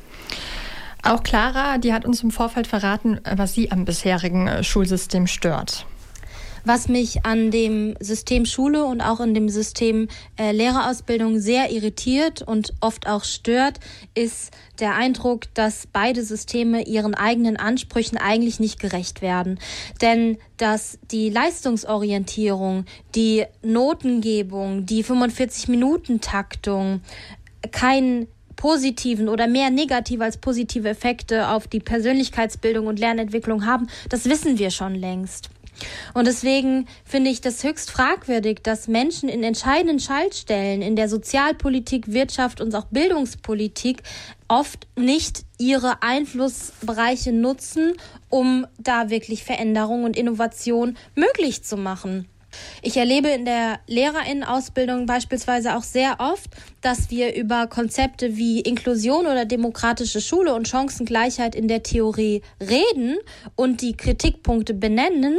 Auch 1.04 1.24
Clara, 1.24 1.80
die 1.80 1.94
hat 1.94 2.06
uns 2.06 2.22
im 2.22 2.30
Vorfeld 2.30 2.68
verraten, 2.68 3.20
was 3.36 3.54
sie 3.54 3.72
am 3.72 3.86
bisherigen 3.86 4.48
äh, 4.48 4.64
Schulsystem 4.64 5.26
stört. 5.26 5.88
Was 6.64 6.88
mich 6.88 7.26
an 7.26 7.50
dem 7.50 7.96
System 8.00 8.46
Schule 8.46 8.86
und 8.86 9.02
auch 9.02 9.20
in 9.20 9.34
dem 9.34 9.50
System 9.50 10.08
äh, 10.38 10.52
Lehrerausbildung 10.52 11.40
sehr 11.40 11.72
irritiert 11.72 12.44
und 12.44 12.74
oft 12.82 13.08
auch 13.08 13.24
stört, 13.24 13.80
ist 14.14 14.52
der 14.80 14.96
Eindruck, 14.96 15.52
dass 15.56 15.88
beide 15.92 16.24
Systeme 16.24 16.84
ihren 16.84 17.16
eigenen 17.16 17.58
Ansprüchen 17.58 18.18
eigentlich 18.18 18.60
nicht 18.60 18.80
gerecht 18.80 19.24
werden. 19.24 19.60
Denn 20.02 20.38
dass 20.58 21.00
die 21.10 21.30
Leistungsorientierung, 21.30 22.86
die 23.16 23.46
Notengebung, 23.64 24.86
die 24.86 25.04
45-Minuten-Taktung 25.04 27.02
keinen 27.72 28.28
positiven 28.56 29.28
oder 29.30 29.48
mehr 29.48 29.72
negative 29.72 30.24
als 30.24 30.38
positive 30.38 30.88
Effekte 30.88 31.50
auf 31.50 31.68
die 31.68 31.80
Persönlichkeitsbildung 31.80 32.86
und 32.86 33.00
Lernentwicklung 33.00 33.66
haben, 33.66 33.88
das 34.10 34.26
wissen 34.26 34.60
wir 34.60 34.70
schon 34.70 34.94
längst. 34.94 35.50
Und 36.14 36.28
deswegen 36.28 36.88
finde 37.06 37.30
ich 37.30 37.42
das 37.42 37.64
höchst 37.64 37.92
fragwürdig, 37.92 38.60
dass 38.64 38.88
Menschen 38.88 39.30
in 39.30 39.44
entscheidenden 39.44 40.00
Schaltstellen 40.00 40.82
in 40.82 40.96
der 40.96 41.10
Sozialpolitik, 41.10 42.12
Wirtschaft 42.12 42.62
und 42.62 42.76
auch 42.76 42.86
Bildungspolitik 42.86 44.04
oft 44.48 44.88
nicht 44.98 45.44
ihre 45.58 46.02
Einflussbereiche 46.02 47.32
nutzen, 47.32 47.94
um 48.30 48.68
da 48.78 49.10
wirklich 49.10 49.44
Veränderung 49.44 50.04
und 50.04 50.18
Innovation 50.18 50.98
möglich 51.16 51.64
zu 51.64 51.78
machen. 51.78 52.28
Ich 52.82 52.98
erlebe 52.98 53.30
in 53.30 53.46
der 53.46 53.80
Lehrerinnenausbildung 53.88 55.06
beispielsweise 55.06 55.76
auch 55.76 55.84
sehr 55.84 56.18
oft, 56.20 56.50
dass 56.82 57.10
wir 57.10 57.36
über 57.36 57.68
Konzepte 57.68 58.38
wie 58.38 58.62
Inklusion 58.62 59.26
oder 59.26 59.46
demokratische 59.46 60.22
Schule 60.22 60.54
und 60.54 60.68
Chancengleichheit 60.68 61.56
in 61.56 61.68
der 61.68 61.84
Theorie 61.84 62.42
reden 62.60 63.18
und 63.56 63.82
die 63.82 63.96
Kritikpunkte 63.96 64.74
benennen, 64.74 65.38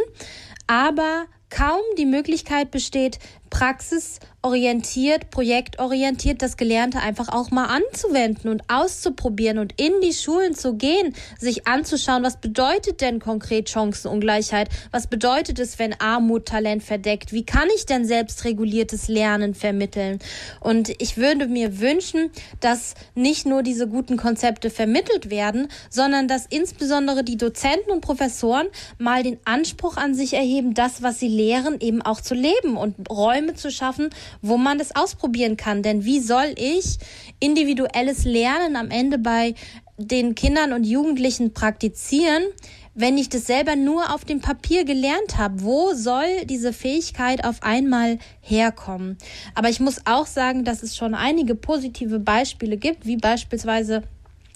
aber 0.66 1.26
kaum 1.50 1.82
die 1.98 2.06
Möglichkeit 2.06 2.70
besteht, 2.70 3.18
praxisorientiert, 4.42 5.30
projektorientiert 5.30 6.42
das 6.42 6.56
Gelernte 6.56 6.98
einfach 6.98 7.28
auch 7.28 7.50
mal 7.50 7.66
anzuwenden 7.66 8.50
und 8.50 8.62
auszuprobieren 8.68 9.58
und 9.58 9.80
in 9.80 9.92
die 10.02 10.12
Schulen 10.12 10.54
zu 10.54 10.74
gehen, 10.74 11.14
sich 11.38 11.66
anzuschauen, 11.66 12.24
was 12.24 12.38
bedeutet 12.38 13.00
denn 13.00 13.20
konkret 13.20 13.70
Chancenungleichheit? 13.70 14.68
Was 14.90 15.06
bedeutet 15.06 15.58
es, 15.60 15.78
wenn 15.78 15.98
Armut 16.00 16.46
Talent 16.46 16.82
verdeckt? 16.82 17.32
Wie 17.32 17.44
kann 17.44 17.68
ich 17.76 17.86
denn 17.86 18.04
selbstreguliertes 18.04 19.08
Lernen 19.08 19.54
vermitteln? 19.54 20.18
Und 20.60 20.90
ich 21.00 21.16
würde 21.16 21.46
mir 21.46 21.80
wünschen, 21.80 22.30
dass 22.60 22.94
nicht 23.14 23.46
nur 23.46 23.62
diese 23.62 23.86
guten 23.86 24.16
Konzepte 24.16 24.70
vermittelt 24.70 25.30
werden, 25.30 25.68
sondern 25.88 26.26
dass 26.26 26.46
insbesondere 26.46 27.22
die 27.22 27.36
Dozenten 27.36 27.92
und 27.92 28.00
Professoren 28.00 28.66
mal 28.98 29.22
den 29.22 29.38
Anspruch 29.44 29.96
an 29.96 30.14
sich 30.14 30.34
erheben, 30.34 30.74
das, 30.74 31.02
was 31.02 31.20
sie 31.20 31.28
lehren, 31.28 31.80
eben 31.80 32.02
auch 32.02 32.20
zu 32.20 32.34
leben 32.34 32.76
und 32.76 33.08
Räume 33.08 33.54
zu 33.54 33.70
schaffen, 33.70 34.10
wo 34.40 34.56
man 34.56 34.78
das 34.78 34.94
ausprobieren 34.94 35.56
kann. 35.56 35.82
Denn 35.82 36.04
wie 36.04 36.20
soll 36.20 36.54
ich 36.56 36.98
individuelles 37.40 38.24
Lernen 38.24 38.76
am 38.76 38.90
Ende 38.90 39.18
bei 39.18 39.54
den 39.98 40.34
Kindern 40.34 40.72
und 40.72 40.84
Jugendlichen 40.84 41.52
praktizieren, 41.52 42.42
wenn 42.94 43.16
ich 43.16 43.28
das 43.28 43.46
selber 43.46 43.76
nur 43.76 44.14
auf 44.14 44.24
dem 44.24 44.40
Papier 44.40 44.84
gelernt 44.84 45.38
habe? 45.38 45.62
Wo 45.62 45.94
soll 45.94 46.44
diese 46.44 46.72
Fähigkeit 46.72 47.44
auf 47.44 47.62
einmal 47.62 48.18
herkommen? 48.40 49.18
Aber 49.54 49.68
ich 49.68 49.80
muss 49.80 50.06
auch 50.06 50.26
sagen, 50.26 50.64
dass 50.64 50.82
es 50.82 50.96
schon 50.96 51.14
einige 51.14 51.54
positive 51.54 52.18
Beispiele 52.18 52.76
gibt, 52.76 53.06
wie 53.06 53.16
beispielsweise 53.16 54.02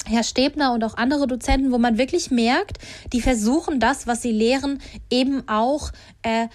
Herr 0.06 0.22
Stebner 0.22 0.72
und 0.72 0.84
auch 0.84 0.96
andere 0.96 1.26
Dozenten, 1.26 1.72
wo 1.72 1.78
man 1.78 1.98
wirklich 1.98 2.30
merkt, 2.30 2.78
die 3.12 3.20
versuchen 3.20 3.80
das, 3.80 4.06
was 4.06 4.22
sie 4.22 4.30
lehren, 4.30 4.80
eben 5.10 5.48
auch 5.48 5.90
äh, 6.22 6.46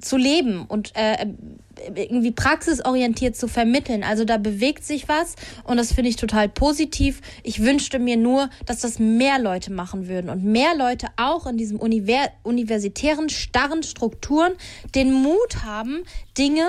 zu 0.00 0.16
leben 0.16 0.64
und 0.66 0.92
äh, 0.94 1.26
irgendwie 1.94 2.30
praxisorientiert 2.30 3.36
zu 3.36 3.48
vermitteln. 3.48 4.02
Also 4.02 4.24
da 4.24 4.38
bewegt 4.38 4.84
sich 4.84 5.08
was 5.08 5.36
und 5.64 5.76
das 5.76 5.92
finde 5.92 6.10
ich 6.10 6.16
total 6.16 6.48
positiv. 6.48 7.20
Ich 7.42 7.62
wünschte 7.62 7.98
mir 7.98 8.16
nur, 8.16 8.50
dass 8.66 8.80
das 8.80 8.98
mehr 8.98 9.38
Leute 9.38 9.72
machen 9.72 10.08
würden 10.08 10.30
und 10.30 10.44
mehr 10.44 10.74
Leute 10.76 11.08
auch 11.16 11.46
in 11.46 11.56
diesem 11.56 11.78
Univers 11.78 12.28
universitären, 12.42 13.28
starren 13.28 13.82
Strukturen 13.82 14.52
den 14.94 15.12
Mut 15.12 15.64
haben, 15.64 16.04
Dinge 16.36 16.66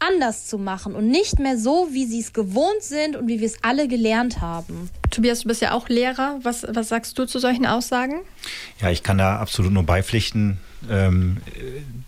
anders 0.00 0.46
zu 0.46 0.58
machen 0.58 0.94
und 0.94 1.08
nicht 1.08 1.38
mehr 1.38 1.58
so, 1.58 1.88
wie 1.90 2.06
sie 2.06 2.20
es 2.20 2.32
gewohnt 2.32 2.82
sind 2.82 3.16
und 3.16 3.28
wie 3.28 3.40
wir 3.40 3.46
es 3.46 3.62
alle 3.62 3.88
gelernt 3.88 4.40
haben. 4.40 4.90
Tobias, 5.10 5.40
du 5.40 5.48
bist 5.48 5.60
ja 5.60 5.72
auch 5.72 5.88
Lehrer. 5.88 6.38
Was, 6.42 6.64
was 6.68 6.88
sagst 6.88 7.18
du 7.18 7.24
zu 7.24 7.38
solchen 7.38 7.66
Aussagen? 7.66 8.20
Ja, 8.80 8.90
ich 8.90 9.02
kann 9.02 9.18
da 9.18 9.38
absolut 9.38 9.72
nur 9.72 9.82
beipflichten. 9.82 10.58
Ähm, 10.90 11.38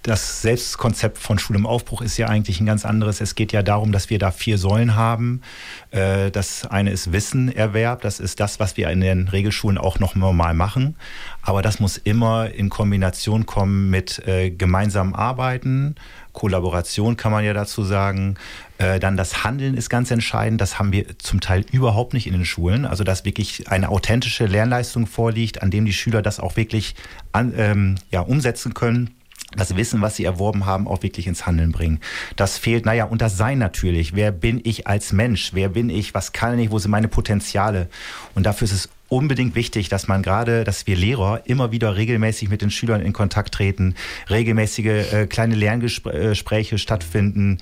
das 0.03 0.43
Selbstkonzept 0.43 1.19
von 1.19 1.39
Schule 1.39 1.59
im 1.59 1.67
Aufbruch 1.67 2.03
ist 2.03 2.17
ja 2.17 2.29
eigentlich 2.29 2.61
ein 2.61 2.67
ganz 2.67 2.85
anderes. 2.85 3.21
Es 3.21 3.35
geht 3.35 3.53
ja 3.53 3.63
darum, 3.63 3.93
dass 3.93 4.11
wir 4.11 4.19
da 4.19 4.31
vier 4.31 4.59
Säulen 4.59 4.95
haben. 4.95 5.43
Äh, 5.91 6.31
das 6.31 6.67
eine 6.67 6.91
ist 6.91 7.13
Wissenerwerb. 7.13 8.03
Das 8.03 8.21
ist 8.21 8.41
das, 8.41 8.61
was 8.61 8.77
wir 8.77 8.89
in 8.91 9.01
den 9.01 9.29
Regelschulen 9.29 9.79
auch 9.79 9.99
noch 9.99 10.15
normal 10.15 10.55
machen. 10.55 10.97
Aber 11.43 11.63
das 11.63 11.81
muss 11.81 11.97
immer 11.97 12.51
in 12.51 12.69
Kombination 12.69 13.47
kommen 13.47 13.91
mit 13.91 14.19
äh, 14.27 14.51
gemeinsamem 14.51 15.15
Arbeiten, 15.15 15.97
Kollaboration 16.33 17.17
kann 17.17 17.33
man 17.33 17.45
ja 17.45 17.53
dazu 17.53 17.83
sagen. 17.83 18.37
Äh, 18.79 19.01
dann 19.01 19.17
das 19.17 19.45
Handeln 19.45 19.75
ist 19.75 19.91
ganz 19.91 20.11
entscheidend. 20.11 20.61
Das 20.61 20.79
haben 20.79 20.93
wir 20.93 21.19
zum 21.19 21.41
Teil 21.41 21.65
überhaupt 21.73 22.15
nicht 22.15 22.27
in 22.27 22.33
den 22.33 22.45
Schulen. 22.45 22.87
Also 22.87 23.05
dass 23.05 23.25
wirklich 23.25 23.69
eine 23.69 23.89
authentische 23.89 24.47
Lernleistung 24.47 25.07
vorliegt, 25.07 25.63
an 25.63 25.71
dem 25.71 25.85
die 25.85 25.93
Schüler 25.93 26.23
das 26.23 26.41
auch 26.41 26.57
wirklich 26.57 26.95
an, 27.33 27.53
ähm, 27.57 27.97
ja, 28.11 28.21
umsetzen 28.21 28.75
können 28.75 29.11
das 29.57 29.75
Wissen, 29.75 30.01
was 30.01 30.15
sie 30.15 30.25
erworben 30.25 30.65
haben, 30.65 30.87
auch 30.87 31.03
wirklich 31.03 31.27
ins 31.27 31.45
Handeln 31.45 31.73
bringen. 31.73 31.99
Das 32.37 32.57
fehlt, 32.57 32.87
naja, 32.87 33.07
und 33.07 33.21
das 33.21 33.37
Sein 33.37 33.59
natürlich. 33.59 34.15
Wer 34.15 34.31
bin 34.31 34.61
ich 34.63 34.87
als 34.87 35.13
Mensch? 35.13 35.51
Wer 35.55 35.71
bin 35.71 35.91
ich? 35.91 36.15
Was 36.15 36.31
kann 36.31 36.57
ich? 36.61 36.71
Wo 36.71 36.79
sind 36.79 36.93
meine 36.93 37.09
Potenziale? 37.09 37.89
Und 38.37 38.47
dafür 38.47 38.67
ist 38.67 38.73
es 38.73 38.89
unbedingt 39.11 39.55
wichtig, 39.55 39.91
dass 39.91 40.09
man 40.09 40.23
gerade, 40.23 40.65
dass 40.65 40.87
wir 40.87 40.97
Lehrer 40.97 41.43
immer 41.45 41.73
wieder 41.73 41.97
regelmäßig 41.97 42.49
mit 42.49 42.63
den 42.63 42.71
Schülern 42.71 43.03
in 43.03 43.13
Kontakt 43.13 43.53
treten, 43.53 43.95
regelmäßige 44.31 45.13
äh, 45.13 45.27
kleine 45.27 45.57
Lerngespräche 45.57 46.79
stattfinden. 46.79 47.59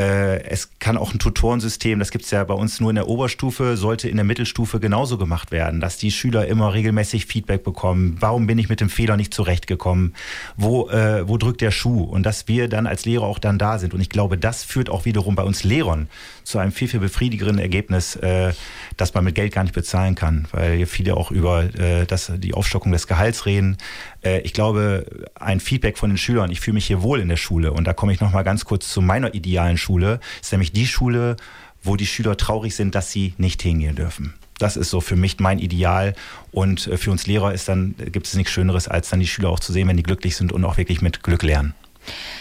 Äh, 0.00 0.44
es 0.44 0.70
kann 0.78 0.96
auch 0.96 1.12
ein 1.12 1.18
Tutorensystem, 1.18 1.98
das 1.98 2.10
gibt 2.10 2.24
es 2.24 2.30
ja 2.30 2.42
bei 2.44 2.54
uns 2.54 2.80
nur 2.80 2.88
in 2.88 2.96
der 2.96 3.06
Oberstufe, 3.06 3.76
sollte 3.76 4.08
in 4.08 4.16
der 4.16 4.24
Mittelstufe 4.24 4.80
genauso 4.80 5.18
gemacht 5.18 5.50
werden, 5.50 5.80
dass 5.80 5.98
die 5.98 6.10
Schüler 6.10 6.46
immer 6.46 6.72
regelmäßig 6.72 7.26
Feedback 7.26 7.64
bekommen. 7.64 8.16
Warum 8.18 8.46
bin 8.46 8.58
ich 8.58 8.70
mit 8.70 8.80
dem 8.80 8.88
Fehler 8.88 9.18
nicht 9.18 9.34
zurechtgekommen? 9.34 10.14
Wo, 10.56 10.88
äh, 10.88 11.28
wo 11.28 11.36
drückt 11.36 11.60
der 11.60 11.70
Schuh? 11.70 12.02
Und 12.04 12.24
dass 12.24 12.48
wir 12.48 12.68
dann 12.68 12.86
als 12.86 13.04
Lehrer 13.04 13.24
auch 13.24 13.38
dann 13.38 13.58
da 13.58 13.78
sind. 13.78 13.92
Und 13.92 14.00
ich 14.00 14.08
glaube, 14.08 14.38
das 14.38 14.64
führt 14.64 14.88
auch 14.88 15.04
wiederum 15.04 15.34
bei 15.34 15.42
uns 15.42 15.64
Lehrern 15.64 16.08
zu 16.44 16.58
einem 16.58 16.72
viel, 16.72 16.88
viel 16.88 17.00
befriedigeren 17.00 17.58
Ergebnis, 17.58 18.16
äh, 18.16 18.54
das 18.96 19.12
man 19.12 19.24
mit 19.24 19.34
Geld 19.34 19.52
gar 19.52 19.64
nicht 19.64 19.74
bezahlen 19.74 20.14
kann, 20.14 20.48
weil 20.52 20.86
viele 20.86 21.14
auch 21.14 21.30
über 21.30 21.64
äh, 21.78 22.06
das, 22.06 22.32
die 22.38 22.54
Aufstockung 22.54 22.90
des 22.90 23.06
Gehalts 23.06 23.44
reden. 23.44 23.76
Äh, 24.22 24.40
ich 24.40 24.52
glaube, 24.52 25.06
ein 25.34 25.60
Feedback 25.60 25.98
von 25.98 26.10
den 26.10 26.18
Schülern, 26.18 26.50
ich 26.50 26.60
fühle 26.60 26.74
mich 26.74 26.86
hier 26.86 27.02
wohl 27.02 27.20
in 27.20 27.28
der 27.28 27.36
Schule 27.36 27.72
und 27.72 27.84
da 27.84 27.92
komme 27.92 28.12
ich 28.12 28.20
nochmal 28.20 28.44
ganz 28.44 28.64
kurz 28.64 28.92
zu 28.92 29.00
meiner 29.00 29.34
idealen 29.34 29.76
Schule, 29.76 30.20
ist 30.40 30.52
nämlich 30.52 30.72
die 30.72 30.86
Schule, 30.86 31.36
wo 31.82 31.96
die 31.96 32.06
Schüler 32.06 32.36
traurig 32.36 32.74
sind, 32.74 32.94
dass 32.94 33.10
sie 33.10 33.34
nicht 33.38 33.62
hingehen 33.62 33.96
dürfen. 33.96 34.34
Das 34.58 34.76
ist 34.76 34.90
so 34.90 35.00
für 35.00 35.16
mich 35.16 35.40
mein 35.40 35.58
Ideal. 35.58 36.14
Und 36.52 36.86
äh, 36.86 36.98
für 36.98 37.10
uns 37.10 37.26
Lehrer 37.26 37.54
ist 37.54 37.68
dann, 37.68 37.94
gibt 38.12 38.26
es 38.26 38.34
nichts 38.34 38.52
Schöneres, 38.52 38.88
als 38.88 39.08
dann 39.08 39.20
die 39.20 39.26
Schüler 39.26 39.48
auch 39.48 39.60
zu 39.60 39.72
sehen, 39.72 39.88
wenn 39.88 39.96
die 39.96 40.02
glücklich 40.02 40.36
sind 40.36 40.52
und 40.52 40.64
auch 40.64 40.76
wirklich 40.76 41.00
mit 41.00 41.22
Glück 41.22 41.42
lernen. 41.42 41.74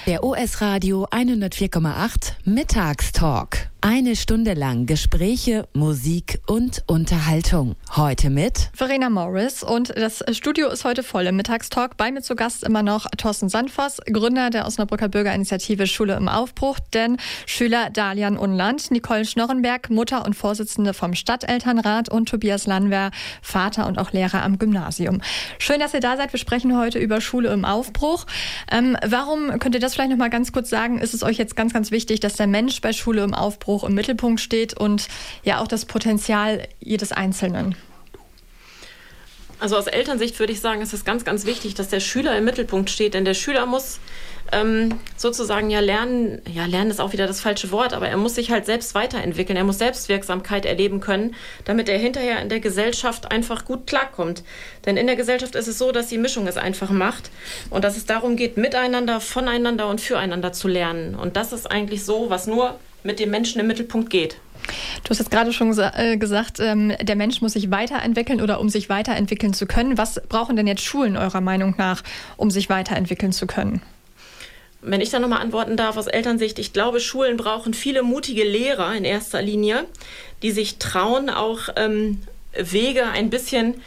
Der 0.06 0.24
OS 0.24 0.62
Radio 0.62 1.06
104,8 1.06 2.34
Mittagstalk. 2.44 3.69
Eine 3.82 4.18
Stunde 4.18 4.56
lang 4.56 4.88
Gespräche, 4.88 5.66
Musik 5.74 6.42
und 6.48 6.84
Unterhaltung. 6.86 7.78
Heute 7.96 8.30
mit 8.30 8.72
Verena 8.74 9.10
Morris 9.10 9.64
und 9.64 9.96
das 9.96 10.22
Studio 10.32 10.68
ist 10.68 10.84
heute 10.84 11.02
voll 11.02 11.26
im 11.28 11.38
Mittagstalk. 11.38 11.96
Bei 11.96 12.12
mir 12.12 12.22
zu 12.22 12.36
Gast 12.36 12.66
immer 12.66 12.84
noch 12.84 13.06
Thorsten 13.18 13.48
Sandvoss, 13.48 14.02
Gründer 14.06 14.50
der 14.50 14.68
Osnabrücker 14.68 15.08
Bürgerinitiative 15.08 15.88
Schule 15.88 16.18
im 16.18 16.28
Aufbruch, 16.28 16.78
denn 16.94 17.16
Schüler 17.46 17.90
Dalian 17.90 18.38
Unland, 18.38 18.92
Nicole 18.92 19.24
Schnorrenberg, 19.24 19.90
Mutter 19.90 20.26
und 20.26 20.36
Vorsitzende 20.36 20.94
vom 20.94 21.14
Stadtelternrat 21.14 22.10
und 22.10 22.28
Tobias 22.28 22.68
Lanwer, 22.68 23.12
Vater 23.42 23.88
und 23.88 23.98
auch 23.98 24.12
Lehrer 24.12 24.44
am 24.44 24.60
Gymnasium. 24.60 25.22
Schön, 25.58 25.80
dass 25.80 25.94
ihr 25.94 26.02
da 26.02 26.18
seid. 26.18 26.34
Wir 26.34 26.40
sprechen 26.40 26.78
heute 26.78 27.00
über 27.00 27.22
Schule 27.22 27.54
im 27.54 27.64
Aufbruch. 27.64 28.26
Ähm, 28.70 28.98
warum 29.08 29.58
könnt 29.60 29.76
ihr 29.76 29.82
das 29.82 29.94
vielleicht 29.94 30.12
noch 30.12 30.18
mal 30.18 30.30
ganz 30.30 30.52
kurz 30.52 30.70
sagen? 30.70 30.98
Ist 30.98 31.14
es 31.14 31.24
euch 31.24 31.38
jetzt 31.38 31.56
ganz, 31.56 31.72
ganz 31.72 31.92
wichtig, 31.92 32.20
dass 32.20 32.34
der 32.34 32.48
Mensch 32.48 32.82
bei 32.82 32.92
Schule 32.92 33.24
im 33.24 33.34
Aufbruch 33.34 33.69
Aufbruch 33.70 33.88
im 33.88 33.94
Mittelpunkt 33.94 34.42
steht 34.42 34.74
und 34.74 35.08
ja 35.44 35.62
auch 35.62 35.68
das 35.68 35.86
Potenzial 35.86 36.68
jedes 36.80 37.12
Einzelnen. 37.12 37.76
Also 39.60 39.78
aus 39.78 39.88
Elternsicht 39.88 40.40
würde 40.40 40.54
ich 40.54 40.62
sagen, 40.62 40.82
ist 40.82 40.94
es 40.94 41.06
ganz, 41.06 41.26
ganz 41.26 41.46
wichtig, 41.46 41.76
dass 41.76 41.90
der 41.90 42.00
Schüler 42.00 42.36
im 42.38 42.46
Mittelpunkt 42.46 42.90
steht, 42.90 43.14
denn 43.14 43.26
der 43.26 43.34
Schüler 43.34 43.66
muss 43.66 44.00
ähm, 44.52 44.98
sozusagen 45.18 45.70
ja 45.70 45.82
lernen, 45.82 46.42
ja, 46.52 46.66
lernen 46.66 46.90
ist 46.90 47.02
auch 47.02 47.12
wieder 47.12 47.28
das 47.28 47.42
falsche 47.42 47.70
Wort, 47.70 47.94
aber 47.94 48.08
er 48.08 48.18
muss 48.18 48.36
sich 48.36 48.50
halt 48.50 48.66
selbst 48.66 48.96
weiterentwickeln, 48.96 49.58
er 49.58 49.66
muss 49.66 49.78
Selbstwirksamkeit 49.78 50.66
erleben 50.66 51.02
können, 51.02 51.36
damit 51.66 51.90
er 51.90 52.00
hinterher 52.00 52.42
in 52.42 52.50
der 52.50 52.62
Gesellschaft 52.62 53.32
einfach 53.32 53.66
gut 53.66 53.86
klarkommt. 53.86 54.44
Denn 54.86 54.98
in 54.98 55.06
der 55.06 55.18
Gesellschaft 55.18 55.56
ist 55.56 55.68
es 55.68 55.78
so, 55.78 55.92
dass 55.92 56.08
die 56.08 56.18
Mischung 56.18 56.48
es 56.48 56.58
einfach 56.58 56.90
macht 56.90 57.30
und 57.70 57.84
dass 57.84 57.98
es 57.98 58.06
darum 58.06 58.38
geht, 58.38 58.58
miteinander, 58.58 59.20
voneinander 59.20 59.90
und 59.90 60.02
füreinander 60.02 60.54
zu 60.54 60.68
lernen. 60.70 61.14
Und 61.14 61.36
das 61.36 61.52
ist 61.52 61.70
eigentlich 61.70 62.04
so, 62.06 62.30
was 62.30 62.48
nur 62.48 62.80
mit 63.04 63.20
dem 63.20 63.30
Menschen 63.30 63.60
im 63.60 63.68
Mittelpunkt 63.68 64.10
geht. 64.10 64.38
Du 65.04 65.10
hast 65.10 65.20
jetzt 65.20 65.32
gerade 65.32 65.54
schon 65.54 65.78
äh, 65.78 66.18
gesagt, 66.18 66.60
ähm, 66.60 66.94
der 67.02 67.16
Mensch 67.16 67.42
muss 67.42 67.54
sich 67.54 67.72
weiterentwickeln 67.72 68.42
oder 68.42 68.60
um 68.60 68.70
sich 68.70 68.90
weiterentwickeln 68.90 69.54
zu 69.54 69.66
können. 69.66 69.98
Was 69.98 70.22
brauchen 70.28 70.56
denn 70.56 70.68
jetzt 70.68 70.84
Schulen 70.84 71.18
eurer 71.18 71.42
Meinung 71.42 71.76
nach, 71.78 72.04
um 72.38 72.52
sich 72.52 72.70
weiterentwickeln 72.70 73.32
zu 73.32 73.48
können? 73.48 73.82
Wenn 74.82 75.02
ich 75.02 75.10
da 75.10 75.20
nochmal 75.20 75.42
antworten 75.42 75.76
darf 75.76 75.98
aus 75.98 76.08
Elternsicht, 76.08 76.58
ich 76.58 76.72
glaube, 76.72 77.00
Schulen 77.00 77.36
brauchen 77.36 77.74
viele 77.74 78.04
mutige 78.04 78.44
Lehrer 78.44 78.96
in 78.96 79.04
erster 79.04 79.42
Linie, 79.42 79.86
die 80.42 80.52
sich 80.52 80.78
trauen, 80.78 81.30
auch 81.30 81.70
ähm, 81.76 82.22
Wege 82.54 83.08
ein 83.08 83.30
bisschen, 83.30 83.82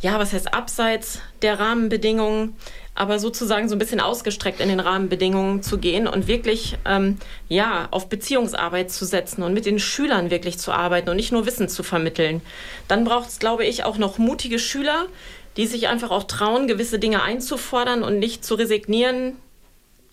ja, 0.00 0.18
was 0.18 0.32
heißt 0.32 0.54
abseits 0.54 1.20
der 1.42 1.58
Rahmenbedingungen 1.58 2.56
aber 3.00 3.18
sozusagen 3.18 3.66
so 3.66 3.74
ein 3.74 3.78
bisschen 3.78 3.98
ausgestreckt 3.98 4.60
in 4.60 4.68
den 4.68 4.78
Rahmenbedingungen 4.78 5.62
zu 5.62 5.78
gehen 5.78 6.06
und 6.06 6.28
wirklich 6.28 6.76
ähm, 6.84 7.16
ja 7.48 7.88
auf 7.92 8.10
Beziehungsarbeit 8.10 8.90
zu 8.90 9.06
setzen 9.06 9.42
und 9.42 9.54
mit 9.54 9.64
den 9.64 9.78
Schülern 9.78 10.30
wirklich 10.30 10.58
zu 10.58 10.70
arbeiten 10.70 11.08
und 11.08 11.16
nicht 11.16 11.32
nur 11.32 11.46
Wissen 11.46 11.70
zu 11.70 11.82
vermitteln. 11.82 12.42
Dann 12.88 13.04
braucht 13.04 13.30
es, 13.30 13.38
glaube 13.38 13.64
ich, 13.64 13.84
auch 13.84 13.96
noch 13.96 14.18
mutige 14.18 14.58
Schüler, 14.58 15.06
die 15.56 15.66
sich 15.66 15.88
einfach 15.88 16.10
auch 16.10 16.24
trauen, 16.24 16.66
gewisse 16.66 16.98
Dinge 16.98 17.22
einzufordern 17.22 18.02
und 18.02 18.18
nicht 18.18 18.44
zu 18.44 18.54
resignieren 18.54 19.38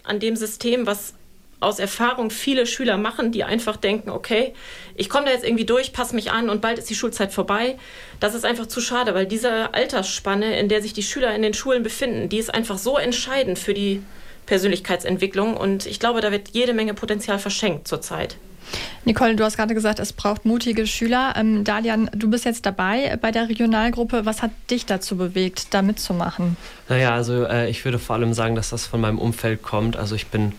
an 0.06 0.22
dem 0.22 0.38
System, 0.38 0.88
was 0.88 1.14
aus 1.60 1.80
Erfahrung 1.80 2.30
viele 2.30 2.68
Schüler 2.68 2.98
machen, 2.98 3.32
die 3.32 3.44
einfach 3.44 3.78
denken, 3.78 4.12
okay, 4.12 4.54
ich 4.96 5.10
komme 5.10 5.26
da 5.26 5.32
jetzt 5.32 5.44
irgendwie 5.44 5.66
durch, 5.66 5.92
passe 5.92 6.14
mich 6.14 6.32
an 6.32 6.50
und 6.50 6.62
bald 6.62 6.78
ist 6.78 6.90
die 6.90 6.96
Schulzeit 6.96 7.34
vorbei. 7.34 7.78
Das 8.20 8.36
ist 8.36 8.46
einfach 8.46 8.68
zu 8.68 8.80
schade, 8.80 9.16
weil 9.16 9.26
diese 9.26 9.74
Altersspanne, 9.74 10.60
in 10.60 10.70
der 10.70 10.82
sich 10.82 10.94
die 10.94 11.04
Schüler 11.04 11.34
in 11.36 11.42
den 11.42 11.54
Schulen 11.54 11.82
befinden, 11.82 12.30
die 12.30 12.38
ist 12.38 12.54
einfach 12.54 12.78
so 12.78 12.98
entscheidend 12.98 13.58
für 13.58 13.74
die 13.74 14.04
Persönlichkeitsentwicklung 14.46 15.58
und 15.58 15.86
ich 15.88 16.00
glaube, 16.00 16.22
da 16.22 16.32
wird 16.32 16.50
jede 16.54 16.74
Menge 16.74 16.94
Potenzial 16.94 17.40
verschenkt 17.40 17.88
zurzeit. 17.88 18.38
Nicole, 19.06 19.36
du 19.36 19.44
hast 19.44 19.56
gerade 19.56 19.74
gesagt, 19.74 20.00
es 20.00 20.12
braucht 20.12 20.46
mutige 20.46 20.86
Schüler. 20.88 21.34
Ähm, 21.38 21.64
Dalian, 21.64 22.10
du 22.14 22.30
bist 22.30 22.44
jetzt 22.44 22.66
dabei 22.66 23.18
bei 23.22 23.32
der 23.32 23.48
Regionalgruppe. 23.48 24.26
Was 24.26 24.42
hat 24.42 24.52
dich 24.70 24.86
dazu 24.86 25.16
bewegt, 25.16 25.74
da 25.74 25.82
mitzumachen? 25.82 26.58
Naja, 26.90 27.14
also 27.14 27.46
äh, 27.46 27.70
ich 27.70 27.86
würde 27.86 28.00
vor 28.00 28.18
allem 28.18 28.34
sagen, 28.34 28.56
dass 28.56 28.72
das 28.72 28.86
von 28.86 29.00
meinem 29.00 29.20
Umfeld 29.20 29.64
kommt. 29.64 29.96
Also 29.96 30.16
ich 30.16 30.28
bin 30.28 30.52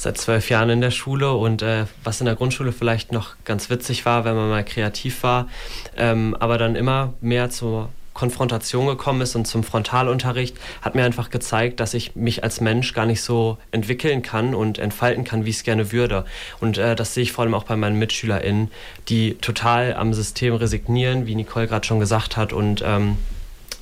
seit 0.00 0.16
zwölf 0.16 0.48
Jahren 0.48 0.70
in 0.70 0.80
der 0.80 0.90
Schule 0.90 1.32
und 1.32 1.60
äh, 1.60 1.84
was 2.04 2.20
in 2.20 2.24
der 2.26 2.34
Grundschule 2.34 2.72
vielleicht 2.72 3.12
noch 3.12 3.36
ganz 3.44 3.68
witzig 3.68 4.06
war, 4.06 4.24
wenn 4.24 4.34
man 4.34 4.48
mal 4.48 4.64
kreativ 4.64 5.22
war, 5.22 5.48
ähm, 5.96 6.34
aber 6.40 6.56
dann 6.56 6.74
immer 6.74 7.12
mehr 7.20 7.50
zur 7.50 7.90
Konfrontation 8.14 8.86
gekommen 8.86 9.20
ist 9.20 9.36
und 9.36 9.46
zum 9.46 9.62
Frontalunterricht, 9.62 10.56
hat 10.82 10.94
mir 10.94 11.04
einfach 11.04 11.30
gezeigt, 11.30 11.80
dass 11.80 11.94
ich 11.94 12.16
mich 12.16 12.42
als 12.42 12.60
Mensch 12.60 12.92
gar 12.92 13.06
nicht 13.06 13.22
so 13.22 13.58
entwickeln 13.70 14.22
kann 14.22 14.54
und 14.54 14.78
entfalten 14.78 15.24
kann, 15.24 15.44
wie 15.44 15.50
ich 15.50 15.56
es 15.56 15.62
gerne 15.62 15.92
würde. 15.92 16.24
Und 16.60 16.76
äh, 16.76 16.96
das 16.96 17.14
sehe 17.14 17.22
ich 17.22 17.32
vor 17.32 17.44
allem 17.44 17.54
auch 17.54 17.64
bei 17.64 17.76
meinen 17.76 17.98
MitschülerInnen, 17.98 18.70
die 19.08 19.34
total 19.34 19.94
am 19.94 20.12
System 20.12 20.54
resignieren, 20.54 21.26
wie 21.26 21.34
Nicole 21.34 21.68
gerade 21.68 21.86
schon 21.86 22.00
gesagt 22.00 22.36
hat, 22.36 22.52
und 22.52 22.82
ähm, 22.84 23.16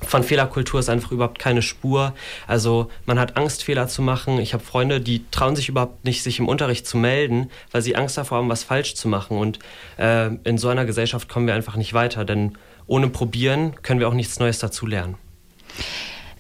von 0.07 0.23
Fehlerkultur 0.23 0.81
ist 0.81 0.89
einfach 0.89 1.13
überhaupt 1.13 1.39
keine 1.39 1.63
Spur. 1.63 2.15
Also 2.47 2.91
man 3.07 3.19
hat 3.19 3.37
Angst, 3.37 3.65
Fehler 3.65 3.89
zu 3.89 4.03
machen. 4.03 4.39
Ich 4.39 4.55
habe 4.55 4.63
Freunde, 4.63 5.01
die 5.01 5.25
trauen 5.31 5.57
sich 5.57 5.69
überhaupt 5.69 6.05
nicht, 6.05 6.23
sich 6.23 6.39
im 6.39 6.49
Unterricht 6.49 6.87
zu 6.87 6.97
melden, 6.97 7.51
weil 7.73 7.83
sie 7.83 7.97
Angst 7.97 8.17
davor 8.17 8.39
haben, 8.39 8.49
was 8.49 8.63
falsch 8.63 8.95
zu 8.95 9.09
machen. 9.09 9.39
Und 9.39 9.59
äh, 9.99 10.31
in 10.45 10.59
so 10.59 10.69
einer 10.69 10.85
Gesellschaft 10.85 11.29
kommen 11.29 11.47
wir 11.47 11.55
einfach 11.55 11.77
nicht 11.77 11.95
weiter, 11.95 12.25
denn 12.25 12.57
ohne 12.87 13.09
Probieren 13.09 13.75
können 13.83 14.01
wir 14.01 14.09
auch 14.09 14.15
nichts 14.15 14.39
Neues 14.39 14.59
dazu 14.59 14.87
lernen. 14.87 15.17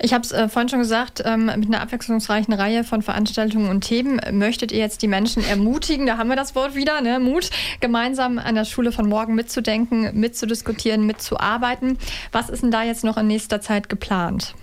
Ich 0.00 0.12
habe 0.14 0.22
es 0.22 0.30
äh, 0.30 0.48
vorhin 0.48 0.68
schon 0.68 0.78
gesagt, 0.78 1.22
ähm, 1.24 1.46
mit 1.46 1.66
einer 1.66 1.80
abwechslungsreichen 1.80 2.54
Reihe 2.54 2.84
von 2.84 3.02
Veranstaltungen 3.02 3.68
und 3.68 3.80
Themen 3.80 4.20
möchtet 4.32 4.70
ihr 4.70 4.78
jetzt 4.78 5.02
die 5.02 5.08
Menschen 5.08 5.42
ermutigen, 5.44 6.06
da 6.06 6.18
haben 6.18 6.28
wir 6.28 6.36
das 6.36 6.54
Wort 6.54 6.76
wieder, 6.76 7.00
ne? 7.00 7.18
Mut, 7.18 7.50
gemeinsam 7.80 8.38
an 8.38 8.54
der 8.54 8.64
Schule 8.64 8.92
von 8.92 9.08
morgen 9.08 9.34
mitzudenken, 9.34 10.18
mitzudiskutieren, 10.18 11.04
mitzuarbeiten. 11.04 11.98
Was 12.30 12.48
ist 12.48 12.62
denn 12.62 12.70
da 12.70 12.84
jetzt 12.84 13.02
noch 13.02 13.16
in 13.16 13.26
nächster 13.26 13.60
Zeit 13.60 13.88
geplant? 13.88 14.54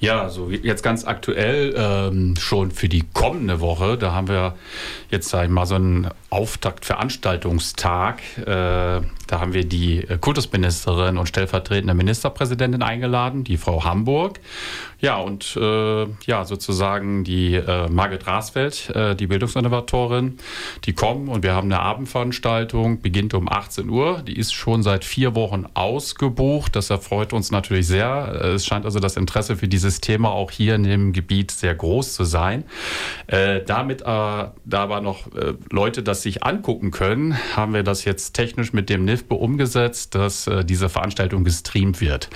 Ja, 0.00 0.20
also 0.20 0.50
jetzt 0.50 0.82
ganz 0.82 1.06
aktuell 1.06 1.74
ähm, 1.74 2.34
schon 2.38 2.72
für 2.72 2.90
die 2.90 3.04
kommende 3.14 3.60
Woche, 3.60 3.96
da 3.96 4.12
haben 4.12 4.28
wir 4.28 4.54
jetzt 5.08 5.30
sag 5.30 5.44
ich 5.44 5.50
mal 5.50 5.64
so 5.64 5.76
einen 5.76 6.08
Auftaktveranstaltungstag. 6.28 8.20
Äh, 8.38 9.00
da 9.26 9.40
haben 9.40 9.52
wir 9.52 9.64
die 9.64 10.06
Kultusministerin 10.20 11.18
und 11.18 11.26
stellvertretende 11.26 11.94
Ministerpräsidentin 11.94 12.82
eingeladen, 12.82 13.44
die 13.44 13.56
Frau 13.56 13.84
Hamburg. 13.84 14.40
Ja, 15.00 15.16
und 15.16 15.54
äh, 15.56 16.06
ja, 16.24 16.44
sozusagen 16.44 17.24
die 17.24 17.56
äh, 17.56 17.90
Margit 17.90 18.26
Rasfeld, 18.26 18.88
äh, 18.94 19.14
die 19.14 19.26
Bildungsinnovatorin, 19.26 20.38
die 20.84 20.94
kommen 20.94 21.28
und 21.28 21.42
wir 21.42 21.54
haben 21.54 21.70
eine 21.70 21.80
Abendveranstaltung, 21.80 23.02
beginnt 23.02 23.34
um 23.34 23.46
18 23.50 23.90
Uhr. 23.90 24.22
Die 24.26 24.38
ist 24.38 24.54
schon 24.54 24.82
seit 24.82 25.04
vier 25.04 25.34
Wochen 25.34 25.66
ausgebucht. 25.74 26.74
Das 26.74 26.88
erfreut 26.88 27.34
uns 27.34 27.50
natürlich 27.50 27.86
sehr. 27.86 28.54
Es 28.54 28.64
scheint 28.64 28.86
also 28.86 28.98
das 28.98 29.16
Interesse 29.16 29.56
für 29.56 29.68
dieses 29.68 30.00
Thema 30.00 30.30
auch 30.30 30.50
hier 30.50 30.74
in 30.74 30.84
dem 30.84 31.12
Gebiet 31.12 31.50
sehr 31.50 31.74
groß 31.74 32.14
zu 32.14 32.24
sein. 32.24 32.64
Äh, 33.26 33.60
damit 33.62 34.00
äh, 34.02 34.04
da 34.04 34.52
aber 34.72 35.00
noch 35.00 35.26
äh, 35.34 35.54
Leute 35.70 36.02
das 36.02 36.22
sich 36.22 36.44
angucken 36.44 36.90
können, 36.90 37.36
haben 37.54 37.74
wir 37.74 37.82
das 37.82 38.04
jetzt 38.04 38.32
technisch 38.32 38.72
mit 38.72 38.88
dem 38.88 39.04
NIFBE 39.14 39.34
umgesetzt, 39.36 40.16
dass 40.16 40.48
äh, 40.48 40.64
diese 40.64 40.88
Veranstaltung 40.88 41.44
gestreamt 41.44 42.00
wird. 42.00 42.28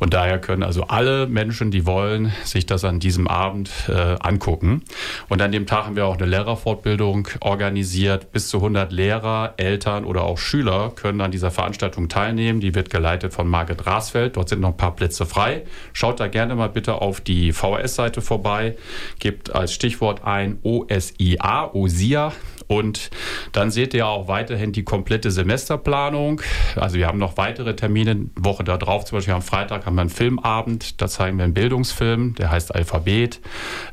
Und 0.00 0.14
daher 0.14 0.40
können 0.40 0.64
also 0.64 0.84
alle 0.84 1.28
Menschen, 1.28 1.70
die 1.70 1.86
wollen, 1.86 2.32
sich 2.44 2.66
das 2.66 2.84
an 2.84 2.98
diesem 2.98 3.28
Abend 3.28 3.70
äh, 3.88 4.16
angucken. 4.18 4.82
Und 5.28 5.40
an 5.40 5.52
dem 5.52 5.66
Tag 5.66 5.86
haben 5.86 5.94
wir 5.94 6.06
auch 6.06 6.16
eine 6.16 6.26
Lehrerfortbildung 6.26 7.28
organisiert. 7.40 8.32
Bis 8.32 8.48
zu 8.48 8.56
100 8.56 8.90
Lehrer, 8.90 9.54
Eltern 9.58 10.04
oder 10.04 10.24
auch 10.24 10.38
Schüler 10.38 10.92
können 10.96 11.20
an 11.20 11.30
dieser 11.30 11.52
Veranstaltung 11.52 12.08
teilnehmen. 12.08 12.58
Die 12.58 12.74
wird 12.74 12.90
geleitet 12.90 13.32
von 13.32 13.46
Margit 13.46 13.86
Rasfeld. 13.86 14.36
Dort 14.36 14.48
sind 14.48 14.60
noch 14.60 14.70
ein 14.70 14.76
paar 14.76 14.96
Plätze 14.96 15.26
frei. 15.26 15.62
Schaut 15.92 16.18
da 16.18 16.26
gerne 16.26 16.56
mal 16.56 16.68
bitte 16.68 16.94
auf 16.94 17.20
die 17.20 17.52
VHS-Seite 17.52 18.22
vorbei. 18.22 18.76
Gebt 19.20 19.54
als 19.54 19.72
Stichwort 19.72 20.24
ein 20.24 20.58
OSIA, 20.62 21.70
OSIA 21.72 22.32
und 22.78 23.10
dann 23.52 23.70
seht 23.70 23.94
ihr 23.94 24.06
auch 24.06 24.28
weiterhin 24.28 24.72
die 24.72 24.84
komplette 24.84 25.30
Semesterplanung. 25.30 26.40
Also 26.76 26.96
wir 26.96 27.06
haben 27.06 27.18
noch 27.18 27.36
weitere 27.36 27.74
Termine. 27.76 28.26
Woche 28.36 28.64
darauf, 28.64 29.04
zum 29.04 29.18
Beispiel 29.18 29.34
am 29.34 29.42
Freitag, 29.42 29.86
haben 29.86 29.94
wir 29.94 30.02
einen 30.02 30.10
Filmabend. 30.10 31.00
Da 31.00 31.08
zeigen 31.08 31.38
wir 31.38 31.44
einen 31.44 31.54
Bildungsfilm, 31.54 32.34
der 32.34 32.50
heißt 32.50 32.74
Alphabet. 32.74 33.40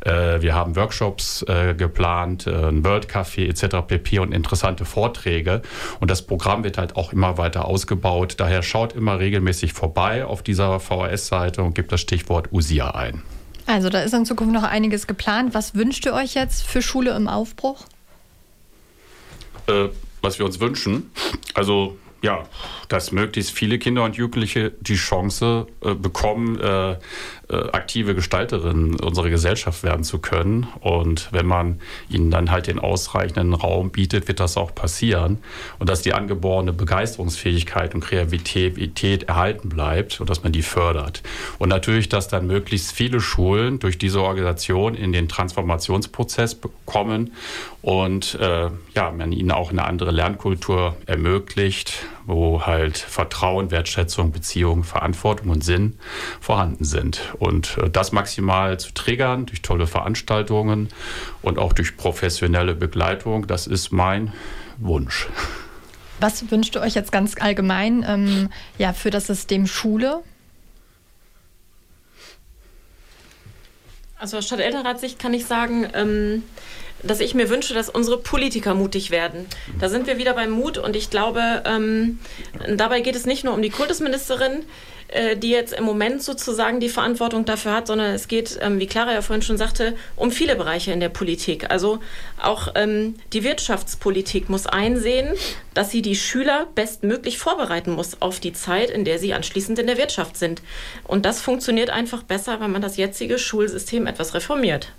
Äh, 0.02 0.42
wir 0.42 0.54
haben 0.54 0.76
Workshops 0.76 1.44
äh, 1.44 1.74
geplant, 1.74 2.48
äh, 2.48 2.52
ein 2.52 2.84
World 2.84 3.08
Café 3.08 3.48
etc. 3.48 3.88
pp. 3.88 4.20
und 4.20 4.34
interessante 4.34 4.86
Vorträge. 4.86 5.62
Und 6.00 6.12
das 6.12 6.22
Programm 6.22 6.64
wird 6.64 6.78
halt 6.78 6.96
auch 6.96 7.14
immer 7.14 7.38
weiter 7.38 7.66
ausgebaut. 7.66 8.36
Daher 8.38 8.64
schaut 8.64 8.94
immer 8.94 9.20
regelmäßig 9.20 9.74
vorbei 9.74 10.26
auf 10.26 10.44
dieser 10.44 10.80
VHS-Seite 10.80 11.64
und 11.64 11.76
gebt 11.76 11.92
das 11.92 12.02
Stichwort 12.02 12.52
USIA 12.52 12.92
ein. 12.92 13.22
Also 13.68 13.90
da 13.90 14.02
ist 14.02 14.14
in 14.14 14.26
Zukunft 14.26 14.54
noch 14.54 14.64
einiges 14.64 15.08
geplant. 15.08 15.54
Was 15.54 15.76
wünscht 15.76 16.06
ihr 16.06 16.14
euch 16.14 16.34
jetzt 16.34 16.64
für 16.64 16.82
Schule 16.82 17.16
im 17.16 17.28
Aufbruch? 17.28 17.86
Was 20.22 20.40
wir 20.40 20.46
uns 20.46 20.60
wünschen. 20.60 21.12
Also 21.54 21.98
ja, 22.22 22.44
dass 22.92 23.12
möglichst 23.12 23.52
viele 23.52 23.80
Kinder 23.80 24.04
und 24.04 24.18
Jugendliche 24.18 24.72
die 24.82 24.96
Chance 24.96 25.68
äh, 25.82 25.94
bekommen, 25.94 26.60
äh, 26.60 26.92
äh, 26.92 26.98
aktive 27.74 28.16
Gestalterinnen 28.16 29.00
unserer 29.00 29.30
Gesellschaft 29.30 29.84
werden 29.84 30.04
zu 30.04 30.20
können. 30.20 30.68
Und 30.80 31.30
wenn 31.32 31.46
man 31.46 31.80
ihnen 32.10 32.32
dann 32.32 32.52
halt 32.52 32.68
den 32.68 32.80
ausreichenden 32.80 33.54
Raum 33.54 33.92
bietet, 33.92 34.28
wird 34.28 34.40
das 34.40 34.58
auch 34.58 34.74
passieren. 34.74 35.40
Und 35.80 35.90
dass 35.90 36.02
die 36.02 36.14
angeborene 36.14 36.74
Begeisterungsfähigkeit 36.74 37.94
und 37.94 38.02
Kreativität 38.02 39.24
erhalten 39.24 39.70
bleibt 39.70 40.20
und 40.20 40.30
dass 40.30 40.44
man 40.44 40.52
die 40.52 40.62
fördert. 40.62 41.24
Und 41.60 41.70
natürlich, 41.70 42.10
dass 42.10 42.28
dann 42.28 42.48
möglichst 42.48 42.92
viele 42.92 43.20
Schulen 43.20 43.80
durch 43.80 43.98
diese 43.98 44.22
Organisation 44.22 44.96
in 44.96 45.12
den 45.12 45.28
Transformationsprozess 45.28 46.58
kommen 46.86 47.32
und 47.82 48.36
äh, 48.36 48.70
ja, 48.94 49.12
man 49.12 49.32
ihnen 49.32 49.52
auch 49.52 49.72
eine 49.72 49.84
andere 49.84 50.12
Lernkultur 50.12 50.96
ermöglicht, 51.06 52.06
wo 52.26 52.66
halt 52.66 52.98
Vertrauen, 52.98 53.72
Wertschätzung, 53.72 54.32
Beziehung, 54.32 54.84
Verantwortung 54.84 55.50
und 55.50 55.64
Sinn 55.64 55.98
vorhanden 56.40 56.84
sind. 56.84 57.34
Und 57.40 57.78
äh, 57.78 57.90
das 57.90 58.12
maximal 58.12 58.80
zu 58.80 58.94
triggern 58.94 59.46
durch 59.46 59.62
tolle 59.62 59.88
Veranstaltungen 59.88 60.90
und 61.42 61.60
auch 61.60 61.74
durch 61.74 61.98
professionelle 61.98 62.76
Begleitung, 62.76 63.48
das 63.48 63.68
ist 63.68 63.92
mein 63.92 64.34
Wunsch. 64.78 65.28
Was 66.20 66.52
wünscht 66.52 66.76
ihr 66.76 66.82
euch 66.82 66.94
jetzt 66.94 67.12
ganz 67.12 67.36
allgemein 67.40 68.06
ähm, 68.08 68.50
ja, 68.78 68.94
für 68.94 69.10
das 69.10 69.28
System 69.28 69.66
Schule? 69.66 70.22
Also 74.20 74.38
aus 74.38 74.46
Stadtelternratssicht 74.46 75.18
kann 75.18 75.34
ich 75.34 75.48
sagen, 75.48 75.88
ähm, 75.96 76.44
dass 77.04 77.20
ich 77.20 77.34
mir 77.34 77.50
wünsche, 77.50 77.74
dass 77.74 77.90
unsere 77.90 78.18
Politiker 78.18 78.74
mutig 78.74 79.12
werden. 79.12 79.46
Da 79.80 79.90
sind 79.90 80.08
wir 80.08 80.18
wieder 80.18 80.34
beim 80.34 80.52
Mut 80.52 80.78
und 80.78 80.96
ich 80.96 81.10
glaube, 81.10 81.64
ähm, 81.66 82.20
dabei 82.76 83.02
geht 83.02 83.16
es 83.16 83.26
nicht 83.26 83.44
nur 83.44 83.54
um 83.54 83.62
die 83.62 83.70
Kultusministerin, 83.70 84.64
äh, 85.12 85.36
die 85.36 85.50
jetzt 85.50 85.74
im 85.74 85.84
Moment 85.84 86.24
sozusagen 86.24 86.80
die 86.80 86.88
Verantwortung 86.88 87.44
dafür 87.44 87.74
hat, 87.74 87.88
sondern 87.88 88.14
es 88.14 88.30
geht, 88.30 88.58
ähm, 88.62 88.80
wie 88.80 88.88
Clara 88.88 89.14
ja 89.14 89.22
vorhin 89.22 89.42
schon 89.42 89.58
sagte, 89.58 89.96
um 90.16 90.32
viele 90.32 90.56
Bereiche 90.56 90.94
in 90.94 91.02
der 91.02 91.10
Politik. 91.10 91.70
Also 91.70 92.00
auch 92.42 92.70
ähm, 92.76 93.16
die 93.34 93.44
Wirtschaftspolitik 93.44 94.50
muss 94.50 94.68
einsehen, 94.68 95.36
dass 95.74 95.92
sie 95.92 96.02
die 96.02 96.16
Schüler 96.16 96.68
bestmöglich 96.76 97.40
vorbereiten 97.40 97.92
muss 97.92 98.22
auf 98.22 98.40
die 98.40 98.54
Zeit, 98.54 98.90
in 98.90 99.04
der 99.04 99.20
sie 99.20 99.34
anschließend 99.34 99.80
in 99.80 99.88
der 99.88 99.98
Wirtschaft 99.98 100.38
sind. 100.38 100.62
Und 101.04 101.26
das 101.26 101.42
funktioniert 101.42 101.90
einfach 101.90 102.24
besser, 102.24 102.62
wenn 102.62 102.72
man 102.72 102.82
das 102.82 102.96
jetzige 102.96 103.38
Schulsystem 103.38 104.08
etwas 104.08 104.34
reformiert. 104.34 104.94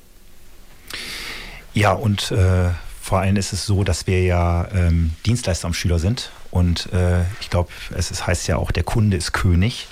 Ja, 1.75 1.93
und 1.93 2.31
äh, 2.31 2.71
vor 3.01 3.21
allem 3.21 3.37
ist 3.37 3.53
es 3.53 3.67
so, 3.67 3.83
dass 3.85 4.07
wir 4.07 4.23
ja 4.23 4.69
ähm, 4.73 5.13
Dienstleister 5.27 5.67
am 5.67 5.75
Schüler 5.75 5.99
sind. 5.99 6.31
Und 6.51 6.93
äh, 6.93 7.23
ich 7.41 7.51
glaube, 7.51 7.71
es 7.97 8.11
ist, 8.11 8.27
heißt 8.27 8.47
ja 8.47 8.57
auch, 8.57 8.71
der 8.71 8.83
Kunde 8.83 9.17
ist 9.17 9.33
König. 9.33 9.89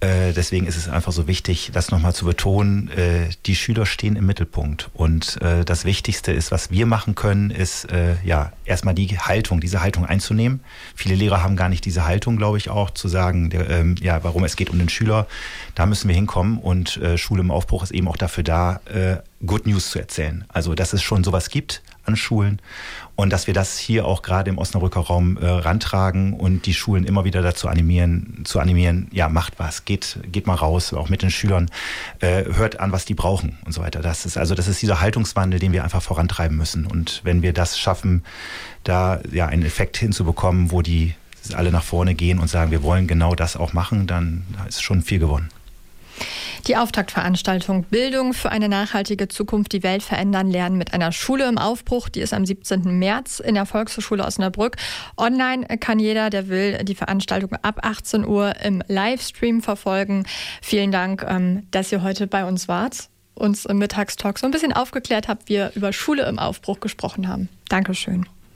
Äh, 0.00 0.32
deswegen 0.32 0.66
ist 0.66 0.78
es 0.78 0.88
einfach 0.88 1.12
so 1.12 1.26
wichtig, 1.26 1.70
das 1.74 1.90
nochmal 1.90 2.14
zu 2.14 2.24
betonen. 2.24 2.88
Äh, 2.88 3.28
die 3.44 3.54
Schüler 3.54 3.84
stehen 3.84 4.16
im 4.16 4.24
Mittelpunkt. 4.24 4.88
Und 4.94 5.40
äh, 5.42 5.64
das 5.64 5.84
Wichtigste 5.84 6.32
ist, 6.32 6.50
was 6.50 6.70
wir 6.70 6.86
machen 6.86 7.14
können, 7.14 7.50
ist 7.50 7.84
äh, 7.92 8.14
ja 8.24 8.52
erstmal 8.64 8.94
die 8.94 9.18
Haltung, 9.18 9.60
diese 9.60 9.82
Haltung 9.82 10.06
einzunehmen. 10.06 10.60
Viele 10.94 11.14
Lehrer 11.14 11.42
haben 11.42 11.54
gar 11.54 11.68
nicht 11.68 11.84
diese 11.84 12.06
Haltung, 12.06 12.38
glaube 12.38 12.56
ich, 12.56 12.70
auch 12.70 12.90
zu 12.90 13.08
sagen, 13.08 13.50
der, 13.50 13.68
ähm, 13.68 13.94
ja, 14.00 14.24
warum 14.24 14.44
es 14.44 14.56
geht 14.56 14.70
um 14.70 14.78
den 14.78 14.88
Schüler. 14.88 15.26
Da 15.74 15.84
müssen 15.84 16.08
wir 16.08 16.14
hinkommen. 16.14 16.58
Und 16.58 16.96
äh, 16.96 17.18
Schule 17.18 17.42
im 17.42 17.50
Aufbruch 17.50 17.82
ist 17.82 17.92
eben 17.92 18.08
auch 18.08 18.16
dafür 18.16 18.44
da, 18.44 18.80
Good 19.44 19.66
News 19.66 19.90
zu 19.90 19.98
erzählen. 19.98 20.44
Also, 20.48 20.74
dass 20.74 20.92
es 20.92 21.02
schon 21.02 21.24
sowas 21.24 21.50
gibt 21.50 21.82
an 22.10 22.16
Schulen 22.16 22.60
und 23.16 23.30
dass 23.30 23.46
wir 23.46 23.54
das 23.54 23.78
hier 23.78 24.06
auch 24.06 24.22
gerade 24.22 24.50
im 24.50 24.58
Osnabrücker 24.58 25.00
Raum 25.00 25.36
äh, 25.36 25.46
rantragen 25.46 26.34
und 26.34 26.66
die 26.66 26.74
Schulen 26.74 27.04
immer 27.04 27.24
wieder 27.24 27.42
dazu 27.42 27.68
animieren, 27.68 28.42
zu 28.44 28.60
animieren, 28.60 29.08
ja, 29.12 29.28
macht 29.28 29.58
was, 29.58 29.84
geht, 29.84 30.18
geht 30.30 30.46
mal 30.46 30.54
raus, 30.54 30.92
auch 30.92 31.08
mit 31.08 31.22
den 31.22 31.30
Schülern, 31.30 31.70
äh, 32.20 32.44
hört 32.44 32.80
an, 32.80 32.92
was 32.92 33.04
die 33.04 33.14
brauchen 33.14 33.58
und 33.64 33.72
so 33.72 33.80
weiter. 33.80 34.00
Das 34.00 34.26
ist 34.26 34.36
also, 34.36 34.54
das 34.54 34.68
ist 34.68 34.82
dieser 34.82 35.00
Haltungswandel, 35.00 35.60
den 35.60 35.72
wir 35.72 35.84
einfach 35.84 36.02
vorantreiben 36.02 36.56
müssen. 36.56 36.86
Und 36.86 37.20
wenn 37.24 37.42
wir 37.42 37.52
das 37.52 37.78
schaffen, 37.78 38.24
da 38.84 39.20
ja 39.30 39.46
einen 39.46 39.64
Effekt 39.64 39.96
hinzubekommen, 39.96 40.70
wo 40.70 40.82
die 40.82 41.14
alle 41.54 41.70
nach 41.70 41.84
vorne 41.84 42.14
gehen 42.14 42.38
und 42.38 42.48
sagen, 42.48 42.70
wir 42.70 42.82
wollen 42.82 43.06
genau 43.06 43.34
das 43.34 43.56
auch 43.56 43.72
machen, 43.72 44.06
dann 44.06 44.44
ist 44.68 44.82
schon 44.82 45.02
viel 45.02 45.18
gewonnen. 45.18 45.48
Die 46.66 46.76
Auftaktveranstaltung 46.76 47.84
Bildung 47.84 48.34
für 48.34 48.50
eine 48.50 48.68
nachhaltige 48.68 49.28
Zukunft, 49.28 49.72
die 49.72 49.82
Welt 49.82 50.02
verändern, 50.02 50.50
lernen 50.50 50.76
mit 50.76 50.92
einer 50.92 51.10
Schule 51.10 51.48
im 51.48 51.58
Aufbruch. 51.58 52.08
Die 52.08 52.20
ist 52.20 52.34
am 52.34 52.44
17. 52.44 52.98
März 52.98 53.40
in 53.40 53.54
der 53.54 53.66
Volkshochschule 53.66 54.24
Osnabrück. 54.24 54.76
Online 55.16 55.66
kann 55.78 55.98
jeder, 55.98 56.28
der 56.28 56.48
will, 56.48 56.78
die 56.84 56.94
Veranstaltung 56.94 57.52
ab 57.62 57.80
18 57.82 58.26
Uhr 58.26 58.54
im 58.62 58.82
Livestream 58.88 59.62
verfolgen. 59.62 60.26
Vielen 60.60 60.92
Dank, 60.92 61.24
ähm, 61.26 61.66
dass 61.70 61.90
ihr 61.92 62.02
heute 62.02 62.26
bei 62.26 62.44
uns 62.44 62.68
wart, 62.68 63.08
uns 63.34 63.64
im 63.64 63.78
Mittagstalk 63.78 64.38
so 64.38 64.46
ein 64.46 64.52
bisschen 64.52 64.72
aufgeklärt 64.72 65.28
habt, 65.28 65.48
wir 65.48 65.72
über 65.74 65.92
Schule 65.92 66.26
im 66.26 66.38
Aufbruch 66.38 66.80
gesprochen 66.80 67.26
haben. 67.26 67.48
Dankeschön. 67.68 68.26